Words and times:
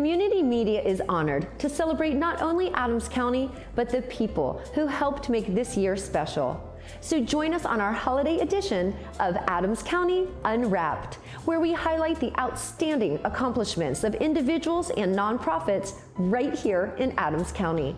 Community 0.00 0.42
Media 0.42 0.80
is 0.80 1.02
honored 1.10 1.46
to 1.58 1.68
celebrate 1.68 2.14
not 2.14 2.40
only 2.40 2.72
Adams 2.72 3.06
County, 3.06 3.50
but 3.74 3.90
the 3.90 4.00
people 4.00 4.62
who 4.74 4.86
helped 4.86 5.28
make 5.28 5.54
this 5.54 5.76
year 5.76 5.94
special. 5.94 6.58
So 7.02 7.20
join 7.20 7.52
us 7.52 7.66
on 7.66 7.82
our 7.82 7.92
holiday 7.92 8.38
edition 8.38 8.96
of 9.20 9.36
Adams 9.46 9.82
County 9.82 10.26
Unwrapped, 10.46 11.16
where 11.44 11.60
we 11.60 11.74
highlight 11.74 12.18
the 12.18 12.32
outstanding 12.40 13.20
accomplishments 13.24 14.02
of 14.02 14.14
individuals 14.14 14.88
and 14.88 15.14
nonprofits 15.14 15.96
right 16.16 16.54
here 16.54 16.94
in 16.96 17.12
Adams 17.18 17.52
County. 17.52 17.94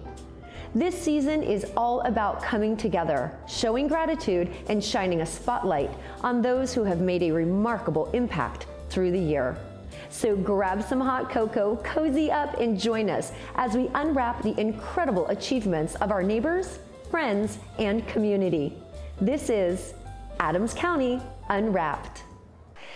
This 0.74 1.00
season 1.00 1.44
is 1.44 1.66
all 1.76 2.00
about 2.00 2.42
coming 2.42 2.76
together, 2.76 3.30
showing 3.46 3.86
gratitude, 3.86 4.50
and 4.68 4.82
shining 4.82 5.20
a 5.20 5.26
spotlight 5.26 5.92
on 6.22 6.42
those 6.42 6.74
who 6.74 6.82
have 6.82 7.00
made 7.00 7.22
a 7.22 7.30
remarkable 7.30 8.10
impact 8.10 8.66
through 8.90 9.12
the 9.12 9.20
year. 9.20 9.56
So 10.12 10.36
grab 10.36 10.82
some 10.82 11.00
hot 11.00 11.30
cocoa, 11.30 11.76
cozy 11.76 12.30
up, 12.30 12.60
and 12.60 12.78
join 12.78 13.08
us 13.08 13.32
as 13.54 13.74
we 13.74 13.88
unwrap 13.94 14.42
the 14.42 14.58
incredible 14.60 15.26
achievements 15.28 15.94
of 15.96 16.10
our 16.10 16.22
neighbors, 16.22 16.80
friends, 17.10 17.58
and 17.78 18.06
community. 18.06 18.76
This 19.22 19.48
is 19.48 19.94
Adams 20.38 20.74
County 20.74 21.18
Unwrapped. 21.48 22.24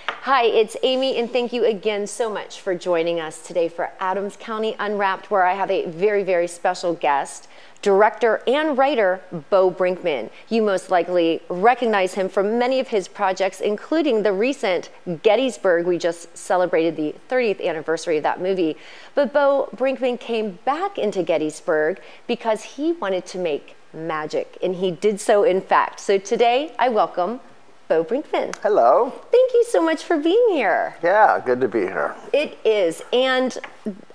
Hi, 0.09 0.45
it's 0.45 0.77
Amy, 0.83 1.17
and 1.17 1.31
thank 1.31 1.55
you 1.55 1.65
again 1.65 2.07
so 2.07 2.29
much 2.29 2.61
for 2.61 2.75
joining 2.75 3.19
us 3.19 3.47
today 3.47 3.71
for 3.71 3.91
Adams 3.99 4.37
County 4.39 4.77
Unwrapped, 4.79 5.31
where 5.31 5.47
I 5.47 5.55
have 5.55 5.71
a 5.71 5.87
very, 5.87 6.23
very 6.23 6.47
special 6.47 6.93
guest 6.93 7.49
director 7.87 8.43
and 8.49 8.77
writer 8.77 9.21
Bo 9.49 9.71
Brinkman. 9.71 10.29
You 10.49 10.61
most 10.61 10.91
likely 10.91 11.41
recognize 11.49 12.15
him 12.15 12.29
from 12.29 12.59
many 12.59 12.81
of 12.81 12.89
his 12.89 13.07
projects, 13.07 13.61
including 13.61 14.25
the 14.25 14.33
recent 14.33 14.91
Gettysburg. 15.23 15.87
We 15.87 15.97
just 15.97 16.37
celebrated 16.37 16.97
the 16.97 17.15
30th 17.31 17.65
anniversary 17.65 18.17
of 18.17 18.25
that 18.25 18.41
movie. 18.41 18.77
But 19.15 19.33
Bo 19.33 19.69
Brinkman 19.77 20.19
came 20.19 20.59
back 20.65 20.99
into 20.99 21.23
Gettysburg 21.23 22.01
because 22.27 22.65
he 22.65 22.91
wanted 22.91 23.25
to 23.27 23.39
make 23.39 23.77
magic, 23.93 24.59
and 24.61 24.75
he 24.75 24.91
did 24.91 25.21
so 25.21 25.45
in 25.45 25.61
fact. 25.61 26.01
So 26.01 26.19
today 26.19 26.73
I 26.81 26.89
welcome 26.89 27.39
Bo 27.87 28.03
Brinkman. 28.03 28.57
Hello. 28.65 29.13
Thank 29.31 29.53
you 29.55 29.65
so 29.69 29.81
much 29.81 30.03
for 30.03 30.17
being 30.17 30.49
here. 30.49 30.97
Yeah, 31.05 31.41
good 31.47 31.61
to 31.61 31.69
be 31.69 31.83
here. 31.83 32.17
It 32.33 32.59
is. 32.65 33.05
And 33.13 33.57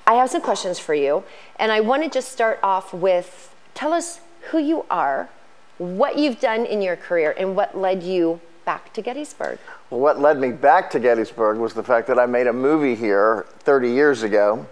I 0.06 0.16
have 0.16 0.30
some 0.30 0.42
questions 0.42 0.78
for 0.78 0.94
you. 0.94 1.23
And 1.56 1.72
I 1.72 1.80
want 1.80 2.04
to 2.04 2.10
just 2.10 2.34
start 2.34 2.60
off 2.62 2.94
with 2.94 3.51
tell 3.73 3.94
us 3.94 4.19
who 4.50 4.58
you 4.58 4.86
are, 4.89 5.30
what 5.77 6.17
you've 6.17 6.39
done 6.39 6.66
in 6.66 6.81
your 6.81 6.95
career, 6.95 7.33
and 7.38 7.55
what 7.55 7.77
led 7.77 8.03
you 8.03 8.39
back 8.66 8.94
to 8.94 9.02
Gettysburg. 9.02 9.59
Well, 9.89 10.00
what 10.00 10.19
led 10.19 10.39
me 10.39 10.52
back 10.52 10.89
to 10.91 11.00
Gettysburg 11.00 11.58
was 11.58 11.73
the 11.73 11.83
fact 11.83 12.08
that 12.08 12.19
I 12.19 12.25
made 12.25 12.47
a 12.47 12.53
movie 12.53 12.95
here 12.95 13.45
30 13.59 13.89
years 13.89 14.23
ago. 14.23 14.66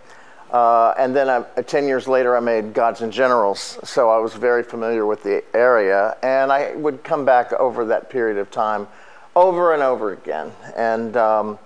Uh, 0.52 0.94
and 0.98 1.16
then 1.16 1.30
uh, 1.30 1.44
10 1.62 1.86
years 1.86 2.08
later, 2.08 2.36
I 2.36 2.40
made 2.40 2.74
Gods 2.74 3.02
and 3.02 3.12
Generals. 3.12 3.78
So 3.84 4.10
I 4.10 4.18
was 4.18 4.34
very 4.34 4.64
familiar 4.64 5.06
with 5.06 5.24
the 5.24 5.44
area. 5.54 6.18
And 6.24 6.52
I 6.52 6.76
would 6.76 7.04
come 7.04 7.26
back 7.26 7.54
over 7.54 7.86
that 7.86 8.10
period 8.10 8.38
of 8.38 8.50
time 8.50 8.88
over 9.36 9.74
and 9.74 9.84
over 9.84 10.12
again. 10.12 10.52
And 10.76 11.16
um, 11.16 11.60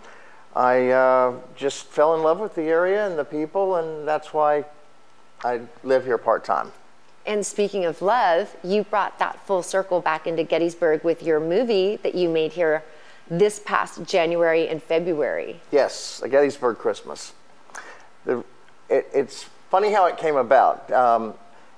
I 0.55 0.89
uh, 0.89 1.35
just 1.55 1.85
fell 1.87 2.15
in 2.15 2.23
love 2.23 2.39
with 2.39 2.55
the 2.55 2.63
area 2.63 3.07
and 3.07 3.17
the 3.17 3.25
people. 3.25 3.77
And 3.77 4.07
that's 4.07 4.33
why 4.33 4.65
I 5.43 5.61
live 5.83 6.03
here 6.03 6.17
part 6.17 6.43
time. 6.43 6.71
And 7.25 7.45
speaking 7.45 7.85
of 7.85 8.02
love, 8.02 8.55
you 8.63 8.83
brought 8.83 9.17
that 9.19 9.45
full 9.45 9.63
circle 9.63 10.02
back 10.02 10.27
into 10.27 10.43
Gettysburg 10.43 11.03
with 11.03 11.23
your 11.23 11.39
movie 11.39 11.97
that 11.97 12.16
you 12.16 12.27
made 12.27 12.53
here 12.53 12.83
this 13.29 13.59
past 13.59 14.03
January 14.03 14.67
and 14.67 14.83
February. 14.83 15.61
Yes, 15.71 16.21
a 16.23 16.27
Gettysburg 16.27 16.77
Christmas. 16.77 17.33
The, 18.25 18.44
it, 18.89 19.07
it's 19.13 19.44
funny 19.69 19.91
how 19.91 20.05
it 20.07 20.17
came 20.17 20.35
about. 20.35 20.91
Um, 20.91 21.33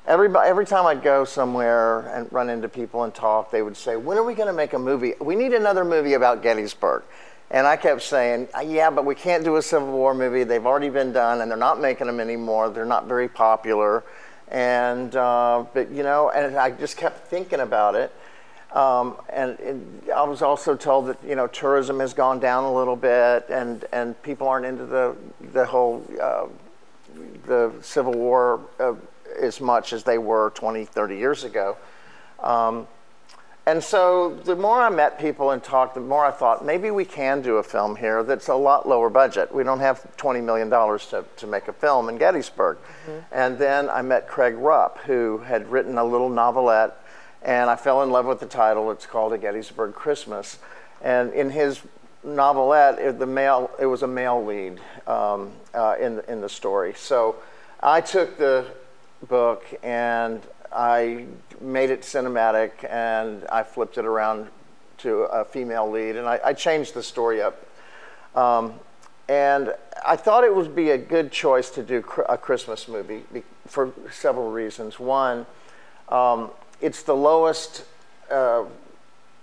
every, 0.07 0.29
every 0.35 0.65
time 0.65 0.87
I'd 0.87 1.03
go 1.03 1.25
somewhere 1.25 2.01
and 2.07 2.31
run 2.33 2.49
into 2.49 2.67
people 2.67 3.03
and 3.03 3.13
talk, 3.13 3.51
they 3.51 3.61
would 3.61 3.77
say, 3.77 3.95
When 3.95 4.17
are 4.17 4.23
we 4.23 4.33
going 4.33 4.47
to 4.47 4.53
make 4.53 4.73
a 4.73 4.79
movie? 4.79 5.13
We 5.21 5.35
need 5.35 5.53
another 5.53 5.85
movie 5.85 6.13
about 6.13 6.41
Gettysburg. 6.41 7.03
And 7.51 7.67
I 7.67 7.77
kept 7.77 8.01
saying, 8.01 8.47
Yeah, 8.65 8.89
but 8.89 9.05
we 9.05 9.13
can't 9.13 9.43
do 9.43 9.57
a 9.57 9.61
Civil 9.61 9.91
War 9.91 10.15
movie. 10.15 10.43
They've 10.43 10.65
already 10.65 10.89
been 10.89 11.13
done 11.13 11.41
and 11.41 11.51
they're 11.51 11.57
not 11.57 11.79
making 11.79 12.07
them 12.07 12.19
anymore. 12.19 12.69
They're 12.69 12.85
not 12.85 13.05
very 13.05 13.29
popular. 13.29 14.03
And, 14.49 15.15
uh, 15.15 15.65
but, 15.73 15.91
you 15.91 16.03
know, 16.03 16.29
and 16.29 16.55
I 16.55 16.71
just 16.71 16.97
kept 16.97 17.27
thinking 17.27 17.59
about 17.59 17.95
it. 17.95 18.13
Um, 18.71 19.15
and 19.29 19.59
it, 19.59 20.11
I 20.13 20.23
was 20.23 20.41
also 20.41 20.75
told 20.75 21.07
that, 21.07 21.17
you 21.25 21.35
know, 21.35 21.47
tourism 21.47 21.99
has 22.01 22.13
gone 22.13 22.39
down 22.39 22.65
a 22.65 22.73
little 22.73 22.97
bit 22.97 23.45
and, 23.49 23.85
and 23.93 24.21
people 24.21 24.47
aren't 24.47 24.65
into 24.65 24.85
the, 24.85 25.15
the 25.53 25.65
whole, 25.65 26.05
uh, 26.21 26.47
the 27.45 27.71
Civil 27.81 28.13
War 28.13 28.59
uh, 28.79 28.95
as 29.41 29.61
much 29.61 29.93
as 29.93 30.03
they 30.03 30.17
were 30.17 30.51
20, 30.55 30.85
30 30.85 31.17
years 31.17 31.43
ago. 31.45 31.77
Um, 32.41 32.87
and 33.67 33.83
so 33.83 34.35
the 34.43 34.55
more 34.55 34.79
I 34.79 34.89
met 34.89 35.19
people 35.19 35.51
and 35.51 35.63
talked, 35.63 35.95
the 35.95 35.99
more 35.99 36.23
I 36.23 36.31
thought 36.31 36.63
maybe 36.63 36.91
we 36.91 37.03
can 37.03 37.41
do 37.41 37.57
a 37.57 37.63
film 37.63 37.95
here 37.95 38.21
that's 38.23 38.47
a 38.47 38.55
lot 38.55 38.87
lower 38.87 39.09
budget. 39.09 39.53
We 39.53 39.63
don't 39.63 39.79
have 39.79 40.05
$20 40.17 40.43
million 40.43 40.69
to, 40.69 41.25
to 41.35 41.47
make 41.47 41.67
a 41.67 41.73
film 41.73 42.07
in 42.09 42.17
Gettysburg. 42.17 42.77
Mm-hmm. 42.77 43.19
And 43.31 43.57
then 43.57 43.89
I 43.89 44.03
met 44.03 44.27
Craig 44.27 44.55
Rupp, 44.55 44.99
who 44.99 45.39
had 45.39 45.71
written 45.71 45.97
a 45.97 46.03
little 46.03 46.29
novelette, 46.29 46.95
and 47.41 47.69
I 47.69 47.75
fell 47.75 48.03
in 48.03 48.11
love 48.11 48.27
with 48.27 48.39
the 48.39 48.45
title. 48.45 48.91
It's 48.91 49.07
called 49.07 49.33
A 49.33 49.37
Gettysburg 49.37 49.95
Christmas. 49.95 50.59
And 51.01 51.33
in 51.33 51.49
his 51.49 51.81
novelette, 52.23 52.99
it, 52.99 53.19
the 53.19 53.25
male, 53.25 53.71
it 53.79 53.87
was 53.87 54.03
a 54.03 54.07
male 54.07 54.43
lead 54.43 54.79
um, 55.07 55.51
uh, 55.73 55.95
in, 55.99 56.21
in 56.27 56.41
the 56.41 56.49
story. 56.49 56.93
So 56.95 57.37
I 57.81 58.01
took 58.01 58.37
the 58.37 58.65
book 59.27 59.65
and 59.81 60.41
I 60.75 61.25
made 61.61 61.89
it 61.89 62.01
cinematic 62.01 62.71
and 62.89 63.45
I 63.51 63.63
flipped 63.63 63.97
it 63.97 64.05
around 64.05 64.49
to 64.99 65.21
a 65.23 65.45
female 65.45 65.89
lead 65.89 66.17
and 66.17 66.27
I, 66.27 66.39
I 66.43 66.53
changed 66.53 66.93
the 66.93 67.03
story 67.03 67.41
up. 67.41 67.65
Um, 68.35 68.73
and 69.27 69.73
I 70.05 70.17
thought 70.17 70.43
it 70.43 70.53
would 70.53 70.75
be 70.75 70.91
a 70.91 70.97
good 70.97 71.31
choice 71.31 71.69
to 71.71 71.83
do 71.83 72.03
a 72.29 72.37
Christmas 72.37 72.87
movie 72.87 73.23
for 73.65 73.93
several 74.11 74.51
reasons. 74.51 74.99
One, 74.99 75.45
um, 76.09 76.51
it's 76.81 77.03
the 77.03 77.15
lowest 77.15 77.85
uh, 78.29 78.65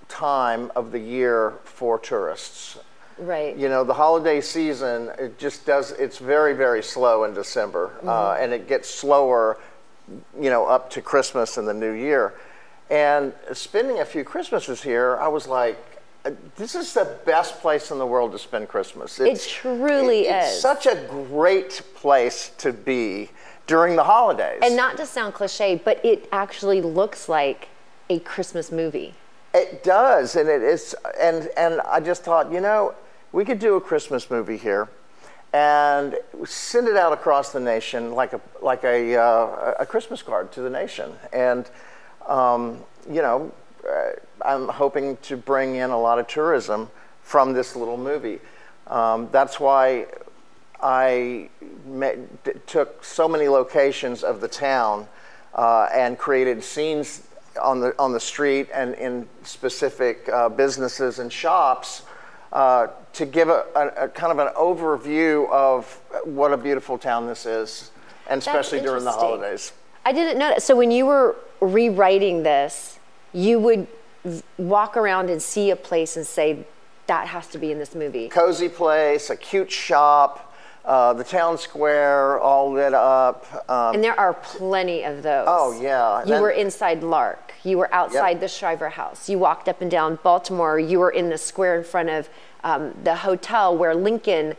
time 0.09 0.71
of 0.77 0.93
the 0.93 1.01
year 1.01 1.55
for 1.65 1.99
tourists. 1.99 2.79
Right. 3.19 3.57
You 3.57 3.69
know, 3.69 3.85
the 3.85 3.95
holiday 3.95 4.41
season, 4.41 5.11
it 5.19 5.39
just 5.39 5.67
does, 5.67 5.93
it's 5.93 6.19
very, 6.19 6.55
very 6.55 6.83
slow 6.83 7.25
in 7.25 7.35
December. 7.35 7.89
Mm-hmm. 7.97 8.09
Uh, 8.09 8.37
and 8.39 8.53
it 8.53 8.69
gets 8.69 8.89
slower 8.89 9.59
you 10.41 10.51
know, 10.51 10.67
up 10.67 10.91
to 10.91 11.03
Christmas 11.03 11.57
and 11.57 11.67
the 11.67 11.75
New 11.75 11.93
Year. 11.93 12.35
And 12.91 13.33
spending 13.53 14.01
a 14.01 14.05
few 14.05 14.25
Christmases 14.25 14.83
here, 14.83 15.17
I 15.17 15.29
was 15.29 15.47
like, 15.47 15.79
this 16.57 16.75
is 16.75 16.95
the 16.95 17.17
best 17.27 17.61
place 17.61 17.91
in 17.91 17.99
the 17.99 18.07
world 18.07 18.33
to 18.33 18.39
spend 18.39 18.69
Christmas. 18.69 19.19
It's, 19.19 19.47
it 19.47 19.51
truly 19.51 20.27
it, 20.27 20.45
is. 20.45 20.53
It's 20.53 20.61
such 20.61 20.87
a 20.87 21.07
great 21.09 21.83
place 21.95 22.53
to 22.59 22.73
be 22.73 23.31
during 23.67 23.97
the 23.97 24.05
holidays. 24.05 24.61
And 24.63 24.77
not 24.77 24.97
to 24.99 25.07
sound 25.07 25.35
cliche, 25.35 25.81
but 25.83 26.05
it 26.05 26.29
actually 26.33 26.81
looks 26.81 27.29
like 27.29 27.69
a 28.09 28.19
Christmas 28.21 28.71
movie. 28.71 29.15
It 29.55 29.83
does, 29.83 30.37
and 30.37 30.49
it 30.49 30.63
is, 30.63 30.95
and 31.21 31.51
and 31.59 31.81
I 31.83 32.01
just 32.01 32.25
thought, 32.25 32.51
you 32.51 32.61
know, 32.61 32.95
we 33.33 33.45
could 33.45 33.59
do 33.59 33.77
a 33.77 33.81
Christmas 33.81 34.31
movie 34.31 34.57
here 34.57 34.89
and 35.53 36.17
send 36.47 36.89
it 36.89 36.97
out 36.97 37.13
across 37.13 37.53
the 37.53 37.61
nation 37.61 38.13
like 38.13 38.33
a 38.33 38.41
like 38.63 38.85
a 38.85 39.17
uh, 39.17 39.75
a 39.79 39.87
Christmas 39.87 40.23
card 40.23 40.51
to 40.53 40.63
the 40.63 40.71
nation. 40.71 41.13
And 41.33 41.69
um, 42.27 42.79
you 43.09 43.21
know, 43.21 43.53
uh, 43.89 44.13
I'm 44.45 44.69
hoping 44.69 45.17
to 45.23 45.37
bring 45.37 45.77
in 45.77 45.91
a 45.91 46.01
lot 46.01 46.19
of 46.19 46.27
tourism 46.27 46.91
from 47.23 47.53
this 47.53 47.77
little 47.77 47.99
movie. 47.99 48.41
Um, 48.87 49.29
that's 49.31 49.61
why 49.61 50.07
I 50.83 51.51
met, 51.87 52.67
took 52.67 53.05
so 53.05 53.29
many 53.29 53.49
locations 53.49 54.23
of 54.23 54.41
the 54.41 54.49
town 54.49 55.07
uh, 55.55 55.89
and 55.93 56.19
created 56.19 56.65
scenes 56.65 57.23
on 57.61 57.81
the 57.81 57.95
on 57.99 58.13
the 58.13 58.21
street 58.21 58.69
and 58.73 58.95
in 58.95 59.29
specific 59.43 60.29
uh, 60.31 60.49
businesses 60.49 61.19
and 61.19 61.31
shops 61.31 62.03
uh, 62.53 62.89
to 63.15 63.27
give 63.27 63.49
a, 63.49 63.65
a, 63.75 64.05
a, 64.05 64.09
kind 64.09 64.33
of 64.33 64.39
an 64.39 64.53
overview 64.55 65.51
of 65.51 65.87
what 66.25 66.53
a 66.53 66.57
beautiful 66.57 66.99
town 66.99 67.27
this 67.27 67.47
is, 67.47 67.91
and 68.29 68.39
especially 68.39 68.81
during 68.81 69.05
the 69.05 69.13
holidays. 69.13 69.73
I 70.05 70.13
didn't 70.13 70.39
know 70.39 70.49
that. 70.49 70.63
So 70.63 70.75
when 70.75 70.91
you 70.91 71.07
were 71.07 71.37
rewriting 71.61 72.43
this, 72.43 72.99
you 73.33 73.59
would 73.61 73.87
walk 74.59 74.97
around 74.97 75.31
and 75.31 75.43
see 75.43 75.71
a 75.71 75.77
place 75.77 76.17
and 76.17 76.27
say, 76.27 76.65
that 77.07 77.29
has 77.29 77.49
to 77.49 77.59
be 77.59 77.73
in 77.73 77.79
this 77.79 77.95
movie. 77.95 78.29
Cozy 78.29 78.69
place, 78.69 79.31
a 79.31 79.37
cute 79.37 79.71
shop, 79.71 80.53
uh, 80.85 81.13
the 81.13 81.25
town 81.25 81.59
square 81.59 82.41
all 82.41 82.73
lit 82.73 82.95
up. 82.95 83.47
Um, 83.69 83.95
and 83.95 84.03
there 84.05 84.19
are 84.19 84.35
plenty 84.35 85.05
of 85.05 85.23
those. 85.23 85.45
Oh, 85.49 85.81
yeah. 85.81 86.21
You 86.21 86.27
then, 86.27 86.43
were 86.43 86.51
inside 86.51 87.03
Lark. 87.03 87.53
You 87.63 87.79
were 87.79 87.93
outside 87.95 88.31
yep. 88.31 88.41
the 88.41 88.49
Shriver 88.49 88.89
House. 88.89 89.29
You 89.29 89.39
walked 89.39 89.69
up 89.69 89.81
and 89.81 89.91
down 89.91 90.19
Baltimore. 90.23 90.79
You 90.79 90.99
were 90.99 91.11
in 91.11 91.29
the 91.29 91.39
square 91.39 91.79
in 91.79 91.85
front 91.85 92.09
of 92.09 92.29
um, 92.65 92.95
the 93.05 93.15
hotel 93.17 93.77
where 93.77 93.95
Lincoln 93.95 94.55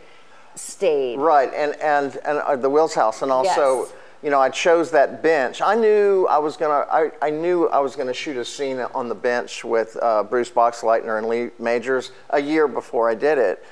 stayed. 0.55 1.17
Right, 1.17 1.51
and 1.53 1.75
and 1.81 2.17
and 2.25 2.37
uh, 2.39 2.55
the 2.55 2.69
Wills 2.69 2.93
house, 2.93 3.21
and 3.21 3.31
also, 3.31 3.81
Yes. 3.83 3.93
you 4.21 4.29
know, 4.29 4.39
I 4.39 4.49
chose 4.49 4.91
that 4.91 5.23
bench. 5.23 5.61
I 5.61 5.75
knew 5.75 6.27
I 6.29 6.37
was 6.37 6.57
gonna. 6.57 6.85
I, 6.91 7.11
I 7.21 7.29
knew 7.29 7.67
I 7.69 7.79
was 7.79 7.95
gonna 7.95 8.13
shoot 8.13 8.37
a 8.37 8.45
scene 8.45 8.79
on 8.79 9.09
the 9.09 9.15
bench 9.15 9.63
with 9.63 9.97
uh, 10.01 10.23
Bruce 10.23 10.49
Boxleitner 10.51 11.17
and 11.17 11.27
Lee 11.27 11.49
Majors 11.59 12.11
a 12.29 12.39
year 12.41 12.67
before 12.67 13.09
I 13.09 13.15
did 13.15 13.37
it, 13.37 13.65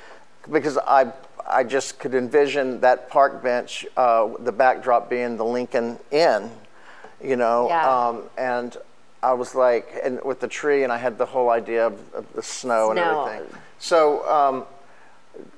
because 0.52 0.78
I 0.78 1.12
I 1.48 1.64
just 1.64 2.00
could 2.00 2.16
envision 2.16 2.80
that 2.82 3.10
park 3.10 3.44
bench, 3.44 3.86
uh, 3.98 4.30
the 4.40 4.52
backdrop 4.52 5.10
being 5.10 5.38
the 5.38 5.46
Lincoln 5.46 6.00
Inn, 6.12 6.50
you 7.24 7.36
know, 7.36 7.68
Yeah. 7.68 8.08
um, 8.08 8.24
and. 8.38 8.76
I 9.24 9.34
was 9.34 9.54
like, 9.54 10.00
and 10.04 10.20
with 10.24 10.40
the 10.40 10.48
tree, 10.48 10.84
and 10.84 10.92
I 10.92 10.98
had 10.98 11.20
the 11.20 11.28
whole 11.28 11.52
idea 11.52 11.86
of, 11.86 11.94
of 12.16 12.26
the 12.34 12.42
snow, 12.42 12.90
and 12.90 12.98
everything. 12.98 13.44
So 13.82 14.30
um, 14.30 14.66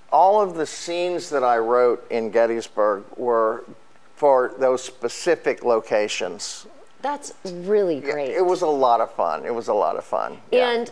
all 0.09 0.41
of 0.41 0.55
the 0.55 0.65
scenes 0.65 1.29
that 1.29 1.43
I 1.43 1.57
wrote 1.57 2.09
in 2.09 2.31
Gettysburg 2.31 3.03
were 3.17 3.65
for 4.15 4.53
those 4.57 4.81
specific 4.81 5.65
locations. 5.65 6.65
That's 7.01 7.33
really 7.43 7.99
great. 7.99 8.29
It 8.29 8.45
was 8.45 8.61
a 8.61 8.67
lot 8.67 9.01
of 9.01 9.11
fun. 9.11 9.45
It 9.45 9.53
was 9.53 9.67
a 9.67 9.73
lot 9.73 9.97
of 9.97 10.05
fun. 10.05 10.37
Yeah. 10.53 10.71
And 10.71 10.91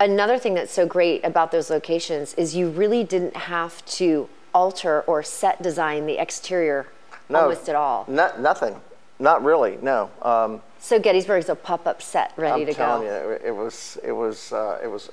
another 0.00 0.38
thing 0.38 0.54
that's 0.54 0.72
so 0.72 0.84
great 0.84 1.24
about 1.24 1.52
those 1.52 1.70
locations 1.70 2.34
is 2.34 2.56
you 2.56 2.68
really 2.68 3.04
didn't 3.04 3.36
have 3.36 3.84
to 3.86 4.28
alter 4.52 5.02
or 5.02 5.22
set 5.22 5.62
design 5.62 6.06
the 6.06 6.18
exterior 6.20 6.88
no, 7.28 7.42
almost 7.42 7.68
at 7.68 7.76
all. 7.76 8.06
No, 8.08 8.32
nothing. 8.40 8.74
Not 9.20 9.44
really. 9.44 9.78
No. 9.80 10.10
Um, 10.20 10.62
So 10.80 10.98
Gettysburg's 10.98 11.48
a 11.48 11.54
pop-up 11.54 12.02
set 12.02 12.32
ready 12.36 12.62
I'm 12.62 12.66
to 12.66 12.74
telling 12.74 13.06
go. 13.06 13.38
you, 13.40 13.48
it, 13.48 13.54
was 13.54 13.98
it 14.02 14.10
was 14.10 14.52
uh, 14.52 14.80
it 14.82 14.88
was 14.88 15.10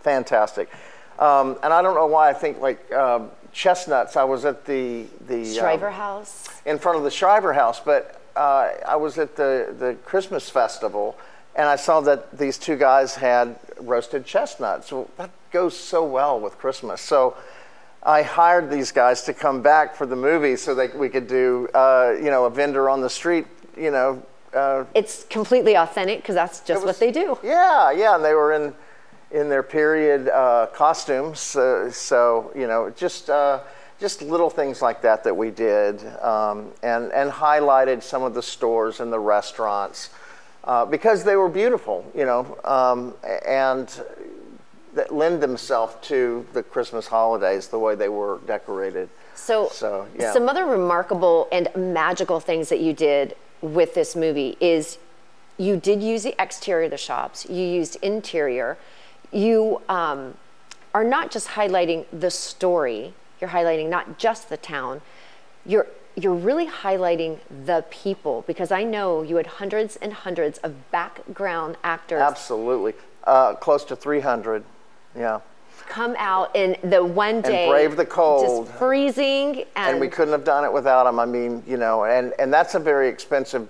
fantastic. 0.00 0.68
Um, 1.18 1.56
and 1.62 1.72
I 1.72 1.82
don't 1.82 1.94
know 1.94 2.06
why 2.06 2.30
I 2.30 2.34
think 2.34 2.60
like 2.60 2.92
um, 2.92 3.30
chestnuts. 3.52 4.16
I 4.16 4.24
was 4.24 4.44
at 4.44 4.64
the 4.66 5.06
the 5.26 5.42
um, 5.42 5.54
Shriver 5.54 5.90
House. 5.90 6.48
in 6.64 6.78
front 6.78 6.98
of 6.98 7.04
the 7.04 7.10
Shriver 7.10 7.52
House, 7.52 7.80
but 7.80 8.20
uh, 8.36 8.70
I 8.86 8.96
was 8.96 9.18
at 9.18 9.36
the, 9.36 9.74
the 9.78 9.96
Christmas 10.04 10.50
festival 10.50 11.16
and 11.56 11.66
I 11.66 11.76
saw 11.76 12.00
that 12.02 12.36
these 12.36 12.58
two 12.58 12.76
guys 12.76 13.14
had 13.14 13.58
roasted 13.80 14.26
chestnuts. 14.26 14.92
Well, 14.92 15.08
that 15.16 15.30
goes 15.50 15.74
so 15.76 16.04
well 16.04 16.38
with 16.38 16.58
Christmas. 16.58 17.00
So 17.00 17.34
I 18.02 18.22
hired 18.22 18.70
these 18.70 18.92
guys 18.92 19.22
to 19.22 19.32
come 19.32 19.62
back 19.62 19.96
for 19.96 20.04
the 20.04 20.16
movie 20.16 20.56
so 20.56 20.74
that 20.74 20.96
we 20.96 21.08
could 21.08 21.26
do, 21.26 21.66
uh, 21.74 22.14
you 22.18 22.30
know, 22.30 22.44
a 22.44 22.50
vendor 22.50 22.90
on 22.90 23.00
the 23.00 23.08
street, 23.10 23.46
you 23.76 23.90
know. 23.90 24.22
Uh, 24.52 24.84
It's 24.94 25.24
completely 25.24 25.76
authentic 25.76 26.18
because 26.18 26.34
that's 26.34 26.60
just 26.60 26.82
it 26.82 26.86
what 26.86 27.00
they 27.00 27.10
do. 27.10 27.38
Yeah, 27.42 27.90
yeah, 27.90 28.16
and 28.16 28.24
they 28.24 28.34
were 28.34 28.52
in 28.52 28.74
in 29.30 29.48
their 29.48 29.62
period 29.62 30.28
uh, 30.28 30.66
costumes. 30.72 31.56
Uh, 31.56 31.90
so 31.90 32.50
you 32.54 32.66
know, 32.66 32.90
just 32.90 33.30
uh, 33.30 33.60
just 34.00 34.22
little 34.22 34.50
things 34.50 34.82
like 34.82 35.02
that 35.02 35.24
that 35.24 35.36
we 35.36 35.50
did, 35.50 36.04
um, 36.22 36.72
and 36.82 37.12
and 37.12 37.30
highlighted 37.30 38.02
some 38.02 38.22
of 38.22 38.34
the 38.34 38.42
stores 38.42 39.00
and 39.00 39.12
the 39.12 39.18
restaurants 39.18 40.10
uh, 40.64 40.84
because 40.84 41.24
they 41.24 41.36
were 41.36 41.48
beautiful. 41.48 42.04
You 42.14 42.24
know, 42.24 42.58
um, 42.64 43.14
and 43.46 43.88
that 44.94 45.14
lend 45.14 45.42
themselves 45.42 45.94
to 46.08 46.44
the 46.54 46.62
Christmas 46.62 47.06
holidays 47.06 47.68
the 47.68 47.78
way 47.78 47.94
they 47.94 48.08
were 48.08 48.40
decorated. 48.46 49.08
So, 49.34 49.68
So, 49.70 50.08
yeah. 50.18 50.32
some 50.32 50.48
other 50.48 50.64
remarkable 50.64 51.46
and 51.52 51.68
magical 51.76 52.40
things 52.40 52.70
that 52.70 52.80
you 52.80 52.94
did 52.94 53.36
with 53.60 53.94
this 53.94 54.16
movie 54.16 54.56
is 54.58 54.98
you 55.58 55.76
did 55.76 56.02
use 56.02 56.22
the 56.22 56.34
exterior 56.42 56.86
of 56.86 56.90
the 56.90 56.96
shops, 56.96 57.46
you 57.48 57.62
used 57.62 57.96
interior, 58.02 58.76
you 59.32 59.80
um, 59.88 60.34
are 60.94 61.04
not 61.04 61.30
just 61.30 61.48
highlighting 61.48 62.06
the 62.12 62.30
story, 62.30 63.14
you're 63.40 63.50
highlighting 63.50 63.88
not 63.88 64.18
just 64.18 64.48
the 64.48 64.56
town, 64.56 65.02
you're 65.64 65.86
you're 66.18 66.34
really 66.34 66.66
highlighting 66.66 67.38
the 67.66 67.84
people 67.90 68.42
because 68.46 68.72
I 68.72 68.84
know 68.84 69.22
you 69.22 69.36
had 69.36 69.46
hundreds 69.46 69.96
and 69.96 70.14
hundreds 70.14 70.56
of 70.58 70.90
background 70.90 71.76
actors 71.84 72.22
Absolutely, 72.22 72.94
uh, 73.24 73.54
close 73.54 73.84
to 73.84 73.96
300. 73.96 74.64
Yeah. 75.14 75.40
come 75.88 76.14
out 76.18 76.56
in 76.56 76.76
the 76.82 77.04
one 77.04 77.42
day 77.42 77.68
brave 77.68 77.96
the 77.96 78.06
cold. 78.06 78.66
just 78.66 78.78
freezing 78.78 79.64
and, 79.76 79.92
and 79.92 80.00
we 80.00 80.08
couldn't 80.08 80.32
have 80.32 80.44
done 80.44 80.64
it 80.64 80.72
without 80.72 81.04
them. 81.04 81.18
I 81.18 81.26
mean, 81.26 81.62
you 81.66 81.76
know, 81.76 82.04
and, 82.04 82.32
and 82.38 82.52
that's 82.52 82.74
a 82.74 82.80
very 82.80 83.08
expensive. 83.08 83.68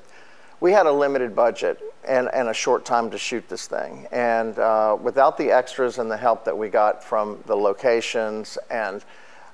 We 0.61 0.73
had 0.73 0.87
a 0.87 0.93
limited 0.93 1.35
budget 1.37 1.81
and, 2.07 2.29
and 2.33 2.49
a 2.49 2.55
short 2.55 2.85
time 2.85 3.11
to 3.11 3.19
shoot 3.19 3.49
this 3.49 3.67
thing, 3.67 4.07
and 4.13 4.59
uh, 4.59 4.97
without 5.01 5.37
the 5.37 5.51
extras 5.51 5.99
and 5.99 6.11
the 6.11 6.17
help 6.17 6.45
that 6.45 6.57
we 6.57 6.69
got 6.69 7.03
from 7.05 7.43
the 7.47 7.57
locations 7.57 8.57
and 8.71 9.05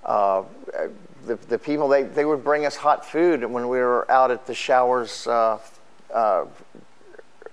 uh, 0.05 0.43
the, 1.27 1.37
the 1.49 1.59
people, 1.59 1.89
they, 1.89 2.03
they 2.03 2.25
would 2.25 2.45
bring 2.45 2.67
us 2.67 2.77
hot 2.77 3.05
food 3.07 3.45
when 3.45 3.69
we 3.69 3.79
were 3.79 4.09
out 4.11 4.31
at 4.31 4.47
the 4.47 4.55
Showers 4.55 5.27
uh, 5.27 5.59
uh, 6.13 6.45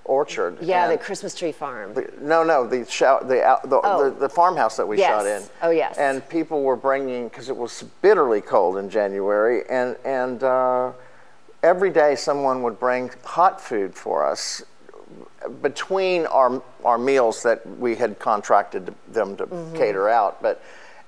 Orchard. 0.05 0.57
yeah, 0.61 0.87
the 0.87 0.97
Christmas 0.97 1.35
tree 1.35 1.51
farm. 1.51 1.93
no, 2.19 2.43
no, 2.43 2.65
the 2.67 2.83
show, 2.89 3.19
the, 3.23 3.43
out- 3.43 3.69
the, 3.69 3.79
Oh. 3.83 4.09
the 4.09 4.19
the 4.21 4.29
farmhouse 4.29 4.75
that 4.77 4.87
we 4.87 4.97
Yes. 4.97 5.07
shot 5.09 5.25
in. 5.27 5.43
Oh, 5.61 5.69
yes. 5.69 5.97
And 5.99 6.27
people 6.29 6.63
were 6.63 6.75
bringing 6.75 7.27
because 7.29 7.47
it 7.49 7.55
was 7.55 7.83
bitterly 8.01 8.41
cold 8.41 8.77
in 8.77 8.89
January, 8.89 9.63
and 9.69 9.95
and 10.03 10.43
uh, 10.43 10.91
every 11.63 11.89
day 11.89 12.15
someone 12.15 12.63
would 12.63 12.79
bring 12.79 13.11
hot 13.23 13.59
food 13.61 13.93
for 13.95 14.25
us 14.25 14.63
between 15.61 16.25
our 16.27 16.61
our 16.85 16.97
meals 16.97 17.43
that 17.43 17.65
we 17.79 17.95
had 17.95 18.19
contracted 18.19 18.93
them 19.07 19.35
to 19.37 19.45
Mm-hmm. 19.45 19.75
cater 19.75 20.09
out, 20.09 20.41
but. 20.41 20.61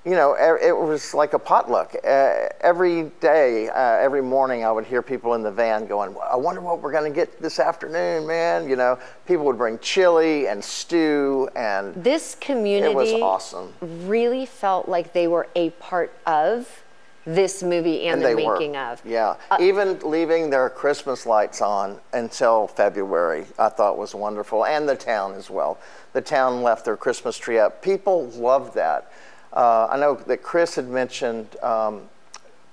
You 0.04 0.16
know, 0.16 0.34
it 0.34 0.76
was 0.76 1.14
like 1.14 1.32
a 1.32 1.38
potluck. 1.38 1.94
Uh, 1.94 2.48
every 2.60 3.04
day, 3.20 3.68
uh, 3.68 3.78
every 3.78 4.20
morning, 4.20 4.64
I 4.64 4.72
would 4.72 4.84
hear 4.84 5.00
people 5.00 5.34
in 5.34 5.44
the 5.44 5.52
van 5.52 5.86
going, 5.86 6.16
"I 6.28 6.34
wonder 6.34 6.60
what 6.60 6.82
we're 6.82 6.90
going 6.90 7.08
to 7.08 7.14
get 7.14 7.40
this 7.40 7.60
afternoon, 7.60 8.26
man." 8.26 8.68
You 8.68 8.74
know, 8.74 8.98
people 9.28 9.44
would 9.44 9.56
bring 9.58 9.78
chili 9.78 10.48
and 10.48 10.64
stew, 10.64 11.48
and 11.54 11.94
This 11.94 12.34
community 12.40 12.90
It 12.90 12.96
was 12.96 13.12
awesome. 13.12 13.72
really 13.80 14.44
felt 14.44 14.88
like 14.88 15.12
they 15.12 15.28
were 15.28 15.46
a 15.54 15.70
part 15.70 16.12
of 16.26 16.81
this 17.24 17.62
movie 17.62 18.06
and, 18.06 18.22
and 18.22 18.32
the 18.32 18.36
making 18.36 18.72
were. 18.72 18.78
of. 18.78 19.02
Yeah, 19.04 19.36
Uh, 19.50 19.58
even 19.60 19.98
leaving 20.00 20.50
their 20.50 20.68
Christmas 20.68 21.24
lights 21.24 21.60
on 21.60 22.00
until 22.12 22.66
February, 22.66 23.46
I 23.58 23.68
thought 23.68 23.96
was 23.96 24.14
wonderful, 24.14 24.64
and 24.64 24.88
the 24.88 24.96
town 24.96 25.34
as 25.34 25.48
well. 25.48 25.78
The 26.12 26.20
town 26.20 26.62
left 26.62 26.84
their 26.84 26.96
Christmas 26.96 27.38
tree 27.38 27.58
up. 27.58 27.80
People 27.82 28.26
loved 28.30 28.74
that. 28.74 29.12
Uh, 29.52 29.86
I 29.90 29.96
know 29.98 30.14
that 30.14 30.42
Chris 30.42 30.74
had 30.74 30.88
mentioned 30.88 31.56
um, 31.62 32.08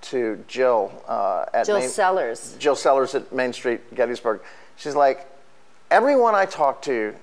to 0.01 0.43
Jill 0.47 0.91
uh, 1.07 1.45
at 1.53 1.65
Jill 1.65 1.79
Main, 1.79 1.89
Sellers. 1.89 2.55
Jill 2.57 2.75
Sellers 2.75 3.15
at 3.15 3.31
Main 3.33 3.53
Street, 3.53 3.93
Gettysburg. 3.93 4.41
She's 4.77 4.95
like, 4.95 5.27
everyone 5.91 6.35
I 6.35 6.45
talked 6.45 6.85
to 6.85 7.13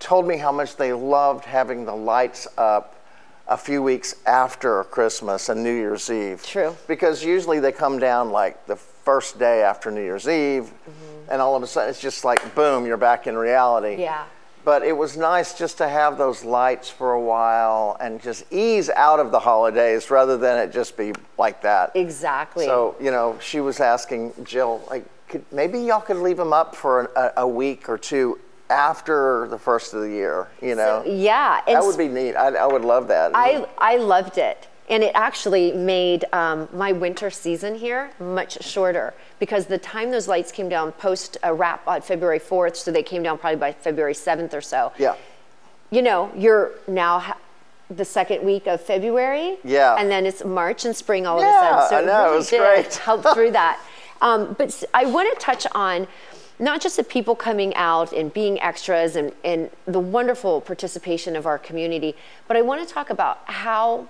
told 0.00 0.26
me 0.26 0.36
how 0.36 0.52
much 0.52 0.76
they 0.76 0.92
loved 0.92 1.44
having 1.44 1.86
the 1.86 1.94
lights 1.94 2.46
up 2.58 3.03
a 3.46 3.56
few 3.56 3.82
weeks 3.82 4.16
after 4.26 4.84
Christmas 4.84 5.48
and 5.48 5.62
New 5.62 5.74
Year's 5.74 6.10
Eve. 6.10 6.42
True. 6.42 6.76
Because 6.86 7.22
usually 7.22 7.60
they 7.60 7.72
come 7.72 7.98
down 7.98 8.30
like 8.30 8.66
the 8.66 8.76
first 8.76 9.38
day 9.38 9.62
after 9.62 9.90
New 9.90 10.02
Year's 10.02 10.28
Eve, 10.28 10.64
mm-hmm. 10.64 11.30
and 11.30 11.42
all 11.42 11.54
of 11.54 11.62
a 11.62 11.66
sudden 11.66 11.90
it's 11.90 12.00
just 12.00 12.24
like 12.24 12.54
boom, 12.54 12.86
you're 12.86 12.96
back 12.96 13.26
in 13.26 13.36
reality. 13.36 14.00
Yeah. 14.00 14.24
But 14.64 14.82
it 14.82 14.96
was 14.96 15.14
nice 15.14 15.58
just 15.58 15.76
to 15.78 15.88
have 15.88 16.16
those 16.16 16.42
lights 16.42 16.88
for 16.88 17.12
a 17.12 17.20
while 17.20 17.98
and 18.00 18.20
just 18.22 18.50
ease 18.50 18.88
out 18.88 19.20
of 19.20 19.30
the 19.30 19.38
holidays 19.38 20.10
rather 20.10 20.38
than 20.38 20.56
it 20.56 20.72
just 20.72 20.96
be 20.96 21.12
like 21.36 21.60
that. 21.62 21.92
Exactly. 21.94 22.64
So, 22.64 22.96
you 22.98 23.10
know, 23.10 23.36
she 23.42 23.60
was 23.60 23.80
asking 23.80 24.32
Jill, 24.42 24.82
like, 24.88 25.04
could, 25.28 25.44
maybe 25.52 25.80
y'all 25.80 26.00
could 26.00 26.16
leave 26.16 26.38
them 26.38 26.54
up 26.54 26.74
for 26.74 27.02
an, 27.02 27.06
a, 27.14 27.32
a 27.42 27.46
week 27.46 27.90
or 27.90 27.98
two 27.98 28.38
after 28.70 29.46
the 29.50 29.58
first 29.58 29.94
of 29.94 30.00
the 30.02 30.08
year, 30.10 30.48
you 30.62 30.74
know? 30.74 31.02
yeah, 31.06 31.60
and 31.66 31.76
that 31.76 31.84
would 31.84 31.98
be 31.98 32.08
neat. 32.08 32.34
I, 32.34 32.48
I 32.48 32.66
would 32.66 32.84
love 32.84 33.08
that. 33.08 33.32
I, 33.34 33.66
I 33.78 33.96
loved 33.96 34.38
it. 34.38 34.68
And 34.88 35.02
it 35.02 35.12
actually 35.14 35.72
made 35.72 36.26
um, 36.34 36.68
my 36.74 36.92
winter 36.92 37.30
season 37.30 37.74
here 37.74 38.10
much 38.20 38.62
shorter 38.62 39.14
because 39.38 39.64
the 39.66 39.78
time 39.78 40.10
those 40.10 40.28
lights 40.28 40.52
came 40.52 40.68
down 40.68 40.92
post 40.92 41.38
a 41.42 41.54
wrap 41.54 41.86
on 41.88 42.02
February 42.02 42.38
4th, 42.38 42.76
so 42.76 42.90
they 42.92 43.02
came 43.02 43.22
down 43.22 43.38
probably 43.38 43.58
by 43.58 43.72
February 43.72 44.12
7th 44.14 44.52
or 44.52 44.60
so. 44.60 44.92
yeah. 44.98 45.14
You 45.90 46.02
know, 46.02 46.30
you're 46.36 46.72
now 46.88 47.20
ha- 47.20 47.36
the 47.88 48.04
second 48.04 48.44
week 48.44 48.66
of 48.66 48.80
February. 48.80 49.58
Yeah. 49.62 49.94
And 49.96 50.10
then 50.10 50.26
it's 50.26 50.44
March 50.44 50.84
and 50.84 50.96
spring 50.96 51.24
all 51.26 51.40
Yeah, 51.40 51.78
of 51.78 51.84
a 51.84 51.88
sudden. 51.88 52.08
So 52.08 52.12
I 52.12 52.14
know, 52.14 52.20
it 52.20 52.24
really 52.26 52.36
was 52.38 52.50
did 52.50 52.58
great. 52.60 52.94
help 52.96 53.22
through 53.34 53.50
that. 53.62 53.80
Um, 54.20 54.54
but 54.58 54.82
I 54.92 55.04
want 55.04 55.32
to 55.32 55.38
touch 55.40 55.66
on 55.72 56.08
not 56.58 56.80
just 56.80 56.96
the 56.96 57.04
people 57.04 57.34
coming 57.34 57.74
out 57.74 58.12
and 58.12 58.32
being 58.32 58.60
extras 58.60 59.16
and, 59.16 59.32
and 59.44 59.70
the 59.86 59.98
wonderful 60.00 60.60
participation 60.60 61.34
of 61.36 61.46
our 61.46 61.58
community, 61.58 62.14
but 62.46 62.56
I 62.56 62.62
want 62.62 62.86
to 62.86 62.92
talk 62.94 63.10
about 63.10 63.38
how 63.46 64.08